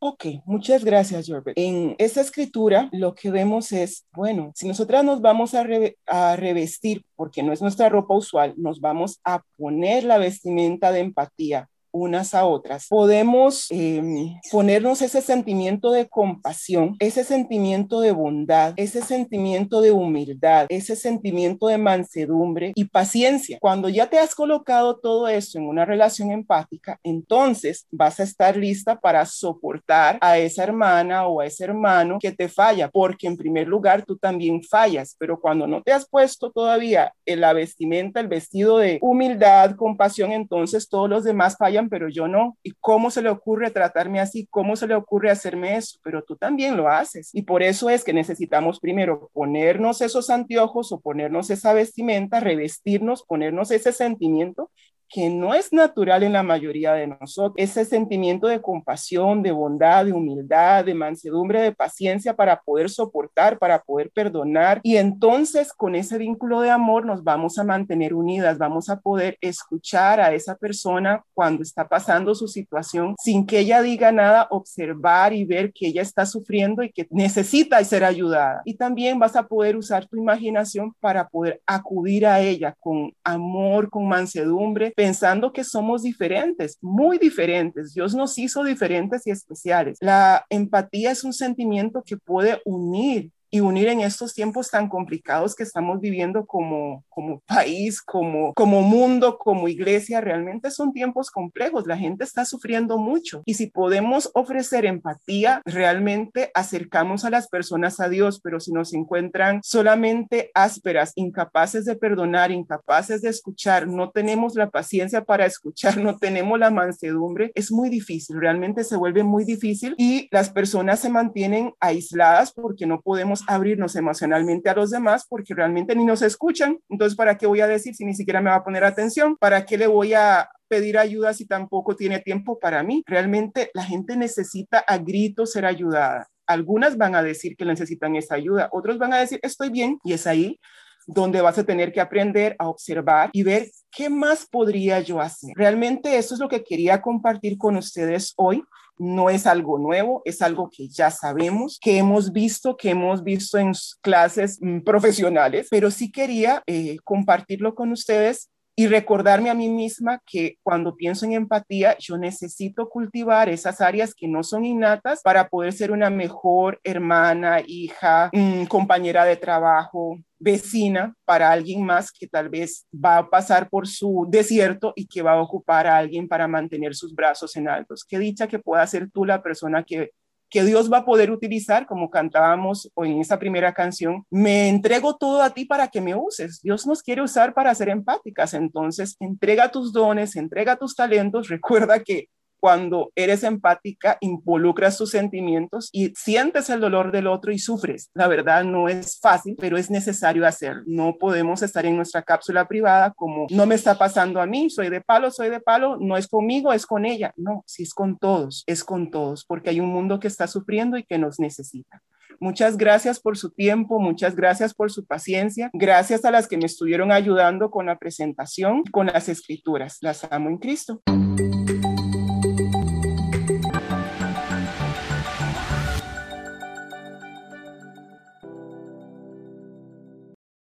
Ok, 0.00 0.26
muchas 0.44 0.84
gracias, 0.84 1.26
Jorbert. 1.28 1.58
En 1.58 1.94
esa 1.98 2.20
escritura 2.20 2.88
lo 2.92 3.14
que 3.14 3.30
vemos 3.30 3.72
es, 3.72 4.06
bueno, 4.12 4.52
si 4.54 4.66
nosotras 4.66 5.04
nos 5.04 5.20
vamos 5.20 5.54
a, 5.54 5.66
a 6.06 6.36
revestir, 6.36 7.04
porque 7.16 7.42
no 7.42 7.52
es 7.52 7.60
nuestra 7.60 7.88
ropa 7.88 8.14
usual, 8.14 8.54
nos 8.56 8.80
vamos 8.80 9.20
a 9.24 9.42
poner 9.56 10.04
la 10.04 10.18
vestimenta 10.18 10.92
de 10.92 11.00
empatía 11.00 11.68
unas 11.92 12.34
a 12.34 12.44
otras, 12.44 12.86
podemos 12.88 13.66
em, 13.70 14.34
ponernos 14.50 15.02
ese 15.02 15.20
sentimiento 15.20 15.90
de 15.90 16.08
compasión, 16.08 16.96
ese 16.98 17.24
sentimiento 17.24 18.00
de 18.00 18.12
bondad, 18.12 18.74
ese 18.76 19.02
sentimiento 19.02 19.80
de 19.80 19.90
humildad, 19.90 20.66
ese 20.68 20.96
sentimiento 20.96 21.68
de 21.68 21.78
mansedumbre 21.78 22.72
y 22.74 22.84
paciencia. 22.84 23.58
Cuando 23.60 23.88
ya 23.88 24.08
te 24.08 24.18
has 24.18 24.34
colocado 24.34 24.98
todo 24.98 25.28
eso 25.28 25.58
en 25.58 25.68
una 25.68 25.84
relación 25.84 26.30
empática, 26.30 26.98
entonces 27.02 27.86
vas 27.90 28.20
a 28.20 28.24
estar 28.24 28.56
lista 28.56 28.98
para 28.98 29.24
soportar 29.26 30.18
a 30.20 30.38
esa 30.38 30.62
hermana 30.62 31.26
o 31.26 31.40
a 31.40 31.46
ese 31.46 31.64
hermano 31.64 32.18
que 32.20 32.32
te 32.32 32.48
falla, 32.48 32.88
porque 32.88 33.26
en 33.26 33.36
primer 33.36 33.66
lugar 33.68 34.04
tú 34.04 34.16
también 34.16 34.62
fallas, 34.62 35.16
pero 35.18 35.40
cuando 35.40 35.66
no 35.66 35.82
te 35.82 35.92
has 35.92 36.08
puesto 36.08 36.50
todavía 36.50 37.12
en 37.26 37.40
la 37.40 37.52
vestimenta, 37.52 38.20
el 38.20 38.28
vestido 38.28 38.78
de 38.78 38.98
humildad, 39.00 39.76
compasión, 39.76 40.32
entonces 40.32 40.88
todos 40.88 41.08
los 41.08 41.24
demás 41.24 41.56
fallan 41.56 41.77
pero 41.86 42.08
yo 42.08 42.26
no. 42.26 42.58
¿Y 42.64 42.72
cómo 42.80 43.10
se 43.10 43.22
le 43.22 43.28
ocurre 43.28 43.70
tratarme 43.70 44.18
así? 44.18 44.48
¿Cómo 44.50 44.74
se 44.74 44.88
le 44.88 44.94
ocurre 44.94 45.30
hacerme 45.30 45.76
eso? 45.76 45.98
Pero 46.02 46.24
tú 46.24 46.34
también 46.36 46.76
lo 46.76 46.88
haces. 46.88 47.30
Y 47.32 47.42
por 47.42 47.62
eso 47.62 47.88
es 47.90 48.02
que 48.02 48.12
necesitamos 48.12 48.80
primero 48.80 49.30
ponernos 49.32 50.00
esos 50.00 50.30
anteojos 50.30 50.90
o 50.90 51.00
ponernos 51.00 51.50
esa 51.50 51.72
vestimenta, 51.72 52.40
revestirnos, 52.40 53.22
ponernos 53.22 53.70
ese 53.70 53.92
sentimiento 53.92 54.70
que 55.08 55.30
no 55.30 55.54
es 55.54 55.72
natural 55.72 56.22
en 56.22 56.32
la 56.32 56.42
mayoría 56.42 56.92
de 56.92 57.06
nosotros. 57.06 57.54
Ese 57.56 57.84
sentimiento 57.84 58.46
de 58.46 58.60
compasión, 58.60 59.42
de 59.42 59.52
bondad, 59.52 60.04
de 60.04 60.12
humildad, 60.12 60.84
de 60.84 60.94
mansedumbre, 60.94 61.62
de 61.62 61.72
paciencia 61.72 62.34
para 62.34 62.60
poder 62.60 62.90
soportar, 62.90 63.58
para 63.58 63.80
poder 63.82 64.10
perdonar. 64.10 64.80
Y 64.82 64.96
entonces 64.96 65.72
con 65.72 65.94
ese 65.94 66.18
vínculo 66.18 66.60
de 66.60 66.70
amor 66.70 67.06
nos 67.06 67.24
vamos 67.24 67.58
a 67.58 67.64
mantener 67.64 68.14
unidas, 68.14 68.58
vamos 68.58 68.88
a 68.90 69.00
poder 69.00 69.38
escuchar 69.40 70.20
a 70.20 70.32
esa 70.32 70.56
persona 70.56 71.24
cuando 71.34 71.62
está 71.62 71.88
pasando 71.88 72.34
su 72.34 72.48
situación 72.48 73.14
sin 73.18 73.46
que 73.46 73.60
ella 73.60 73.82
diga 73.82 74.12
nada, 74.12 74.46
observar 74.50 75.32
y 75.32 75.44
ver 75.44 75.72
que 75.72 75.88
ella 75.88 76.02
está 76.02 76.26
sufriendo 76.26 76.82
y 76.82 76.92
que 76.92 77.06
necesita 77.10 77.82
ser 77.84 78.04
ayudada. 78.04 78.62
Y 78.64 78.74
también 78.74 79.18
vas 79.18 79.36
a 79.36 79.46
poder 79.46 79.76
usar 79.76 80.06
tu 80.06 80.16
imaginación 80.16 80.92
para 81.00 81.28
poder 81.28 81.60
acudir 81.66 82.26
a 82.26 82.40
ella 82.40 82.74
con 82.80 83.12
amor, 83.24 83.90
con 83.90 84.06
mansedumbre, 84.08 84.92
pensando 84.98 85.52
que 85.52 85.62
somos 85.62 86.02
diferentes, 86.02 86.76
muy 86.80 87.18
diferentes. 87.18 87.94
Dios 87.94 88.16
nos 88.16 88.36
hizo 88.36 88.64
diferentes 88.64 89.24
y 89.28 89.30
especiales. 89.30 89.96
La 90.00 90.44
empatía 90.50 91.12
es 91.12 91.22
un 91.22 91.32
sentimiento 91.32 92.02
que 92.04 92.16
puede 92.16 92.60
unir 92.64 93.30
y 93.50 93.60
unir 93.60 93.88
en 93.88 94.00
estos 94.00 94.34
tiempos 94.34 94.70
tan 94.70 94.88
complicados 94.88 95.54
que 95.54 95.62
estamos 95.62 96.00
viviendo 96.00 96.46
como, 96.46 97.04
como 97.08 97.40
país, 97.40 98.02
como, 98.02 98.54
como 98.54 98.82
mundo, 98.82 99.38
como 99.38 99.68
iglesia, 99.68 100.20
realmente 100.20 100.70
son 100.70 100.92
tiempos 100.92 101.30
complejos. 101.30 101.86
La 101.86 101.96
gente 101.96 102.24
está 102.24 102.44
sufriendo 102.44 102.98
mucho 102.98 103.42
y 103.44 103.54
si 103.54 103.66
podemos 103.66 104.30
ofrecer 104.34 104.86
empatía, 104.86 105.62
realmente 105.64 106.50
acercamos 106.54 107.24
a 107.24 107.30
las 107.30 107.48
personas 107.48 108.00
a 108.00 108.08
Dios, 108.08 108.40
pero 108.42 108.60
si 108.60 108.72
nos 108.72 108.92
encuentran 108.92 109.60
solamente 109.62 110.50
ásperas, 110.54 111.12
incapaces 111.16 111.84
de 111.84 111.96
perdonar, 111.96 112.50
incapaces 112.50 113.22
de 113.22 113.30
escuchar, 113.30 113.86
no 113.86 114.10
tenemos 114.10 114.54
la 114.54 114.70
paciencia 114.70 115.24
para 115.24 115.46
escuchar, 115.46 115.96
no 115.98 116.18
tenemos 116.18 116.58
la 116.58 116.70
mansedumbre, 116.70 117.52
es 117.54 117.72
muy 117.72 117.88
difícil, 117.88 118.40
realmente 118.40 118.84
se 118.84 118.96
vuelve 118.96 119.22
muy 119.22 119.44
difícil 119.44 119.94
y 119.98 120.28
las 120.30 120.50
personas 120.50 121.00
se 121.00 121.08
mantienen 121.08 121.72
aisladas 121.80 122.52
porque 122.52 122.86
no 122.86 123.00
podemos 123.00 123.37
abrirnos 123.46 123.96
emocionalmente 123.96 124.68
a 124.68 124.74
los 124.74 124.90
demás 124.90 125.26
porque 125.28 125.54
realmente 125.54 125.94
ni 125.94 126.04
nos 126.04 126.22
escuchan. 126.22 126.78
Entonces, 126.88 127.16
¿para 127.16 127.36
qué 127.36 127.46
voy 127.46 127.60
a 127.60 127.66
decir 127.66 127.94
si 127.94 128.04
ni 128.04 128.14
siquiera 128.14 128.40
me 128.40 128.50
va 128.50 128.56
a 128.56 128.64
poner 128.64 128.84
atención? 128.84 129.36
¿Para 129.36 129.64
qué 129.64 129.78
le 129.78 129.86
voy 129.86 130.14
a 130.14 130.50
pedir 130.68 130.98
ayuda 130.98 131.32
si 131.34 131.46
tampoco 131.46 131.96
tiene 131.96 132.20
tiempo 132.20 132.58
para 132.58 132.82
mí? 132.82 133.02
Realmente 133.06 133.70
la 133.74 133.84
gente 133.84 134.16
necesita 134.16 134.78
a 134.78 134.98
gritos 134.98 135.52
ser 135.52 135.64
ayudada. 135.64 136.28
Algunas 136.46 136.96
van 136.96 137.14
a 137.14 137.22
decir 137.22 137.56
que 137.56 137.64
necesitan 137.64 138.16
esa 138.16 138.34
ayuda, 138.34 138.68
otros 138.72 138.98
van 138.98 139.12
a 139.12 139.18
decir 139.18 139.38
estoy 139.42 139.68
bien 139.68 139.98
y 140.02 140.14
es 140.14 140.26
ahí 140.26 140.58
donde 141.06 141.40
vas 141.40 141.58
a 141.58 141.64
tener 141.64 141.90
que 141.90 142.02
aprender 142.02 142.54
a 142.58 142.68
observar 142.68 143.30
y 143.32 143.42
ver 143.42 143.70
qué 143.90 144.10
más 144.10 144.46
podría 144.46 145.00
yo 145.00 145.20
hacer. 145.20 145.52
Realmente 145.56 146.18
eso 146.18 146.34
es 146.34 146.40
lo 146.40 146.48
que 146.48 146.62
quería 146.62 147.00
compartir 147.00 147.56
con 147.56 147.76
ustedes 147.76 148.34
hoy 148.36 148.62
no 148.98 149.30
es 149.30 149.46
algo 149.46 149.78
nuevo, 149.78 150.22
es 150.24 150.42
algo 150.42 150.68
que 150.70 150.88
ya 150.88 151.10
sabemos, 151.10 151.78
que 151.80 151.98
hemos 151.98 152.32
visto, 152.32 152.76
que 152.76 152.90
hemos 152.90 153.22
visto 153.22 153.58
en 153.58 153.72
clases 154.00 154.58
mm, 154.60 154.80
profesionales, 154.80 155.68
pero 155.70 155.90
sí 155.90 156.10
quería 156.10 156.62
eh, 156.66 156.98
compartirlo 157.04 157.74
con 157.74 157.92
ustedes 157.92 158.50
y 158.78 158.86
recordarme 158.86 159.50
a 159.50 159.54
mí 159.54 159.68
misma 159.68 160.22
que 160.24 160.56
cuando 160.62 160.94
pienso 160.94 161.26
en 161.26 161.32
empatía, 161.32 161.96
yo 161.98 162.16
necesito 162.16 162.88
cultivar 162.88 163.48
esas 163.48 163.80
áreas 163.80 164.14
que 164.14 164.28
no 164.28 164.44
son 164.44 164.64
innatas 164.64 165.20
para 165.20 165.48
poder 165.48 165.72
ser 165.72 165.90
una 165.90 166.10
mejor 166.10 166.78
hermana, 166.84 167.60
hija, 167.66 168.30
mm, 168.32 168.66
compañera 168.66 169.24
de 169.24 169.34
trabajo, 169.34 170.20
vecina 170.38 171.12
para 171.24 171.50
alguien 171.50 171.84
más 171.84 172.12
que 172.12 172.28
tal 172.28 172.50
vez 172.50 172.86
va 172.94 173.18
a 173.18 173.28
pasar 173.28 173.68
por 173.68 173.88
su 173.88 174.28
desierto 174.30 174.92
y 174.94 175.08
que 175.08 175.22
va 175.22 175.32
a 175.32 175.42
ocupar 175.42 175.88
a 175.88 175.96
alguien 175.96 176.28
para 176.28 176.46
mantener 176.46 176.94
sus 176.94 177.12
brazos 177.16 177.56
en 177.56 177.68
altos. 177.68 178.04
Qué 178.08 178.16
dicha 178.20 178.46
que 178.46 178.60
pueda 178.60 178.86
ser 178.86 179.10
tú 179.10 179.24
la 179.24 179.42
persona 179.42 179.82
que 179.82 180.12
que 180.50 180.64
Dios 180.64 180.92
va 180.92 180.98
a 180.98 181.04
poder 181.04 181.30
utilizar, 181.30 181.86
como 181.86 182.10
cantábamos 182.10 182.90
en 182.96 183.20
esa 183.20 183.38
primera 183.38 183.74
canción, 183.74 184.24
me 184.30 184.68
entrego 184.68 185.16
todo 185.16 185.42
a 185.42 185.50
ti 185.50 185.64
para 185.64 185.88
que 185.88 186.00
me 186.00 186.14
uses. 186.14 186.60
Dios 186.62 186.86
nos 186.86 187.02
quiere 187.02 187.22
usar 187.22 187.54
para 187.54 187.74
ser 187.74 187.88
empáticas, 187.88 188.54
entonces 188.54 189.16
entrega 189.20 189.70
tus 189.70 189.92
dones, 189.92 190.36
entrega 190.36 190.76
tus 190.76 190.94
talentos, 190.94 191.48
recuerda 191.48 192.02
que 192.02 192.28
cuando 192.60 193.12
eres 193.14 193.44
empática, 193.44 194.18
involucras 194.20 194.98
tus 194.98 195.10
sentimientos 195.10 195.88
y 195.92 196.12
sientes 196.14 196.70
el 196.70 196.80
dolor 196.80 197.12
del 197.12 197.26
otro 197.26 197.52
y 197.52 197.58
sufres. 197.58 198.10
La 198.14 198.28
verdad 198.28 198.64
no 198.64 198.88
es 198.88 199.18
fácil, 199.20 199.56
pero 199.58 199.76
es 199.76 199.90
necesario 199.90 200.46
hacerlo. 200.46 200.82
No 200.86 201.16
podemos 201.18 201.62
estar 201.62 201.86
en 201.86 201.96
nuestra 201.96 202.22
cápsula 202.22 202.66
privada 202.66 203.12
como 203.12 203.46
no 203.50 203.66
me 203.66 203.74
está 203.74 203.96
pasando 203.96 204.40
a 204.40 204.46
mí, 204.46 204.70
soy 204.70 204.90
de 204.90 205.00
palo, 205.00 205.30
soy 205.30 205.50
de 205.50 205.60
palo, 205.60 205.96
no 206.00 206.16
es 206.16 206.28
conmigo, 206.28 206.72
es 206.72 206.86
con 206.86 207.04
ella. 207.04 207.32
No, 207.36 207.64
si 207.66 207.82
es 207.82 207.94
con 207.94 208.18
todos, 208.18 208.64
es 208.66 208.84
con 208.84 209.10
todos, 209.10 209.44
porque 209.44 209.70
hay 209.70 209.80
un 209.80 209.88
mundo 209.88 210.20
que 210.20 210.28
está 210.28 210.46
sufriendo 210.46 210.96
y 210.96 211.04
que 211.04 211.18
nos 211.18 211.38
necesita. 211.38 212.02
Muchas 212.40 212.76
gracias 212.76 213.18
por 213.18 213.36
su 213.36 213.50
tiempo, 213.50 213.98
muchas 213.98 214.36
gracias 214.36 214.72
por 214.72 214.92
su 214.92 215.04
paciencia, 215.04 215.70
gracias 215.72 216.24
a 216.24 216.30
las 216.30 216.46
que 216.46 216.56
me 216.56 216.66
estuvieron 216.66 217.10
ayudando 217.10 217.70
con 217.70 217.86
la 217.86 217.98
presentación, 217.98 218.84
con 218.92 219.06
las 219.06 219.28
escrituras. 219.28 219.98
Las 220.02 220.24
amo 220.30 220.48
en 220.48 220.58
Cristo. 220.58 221.02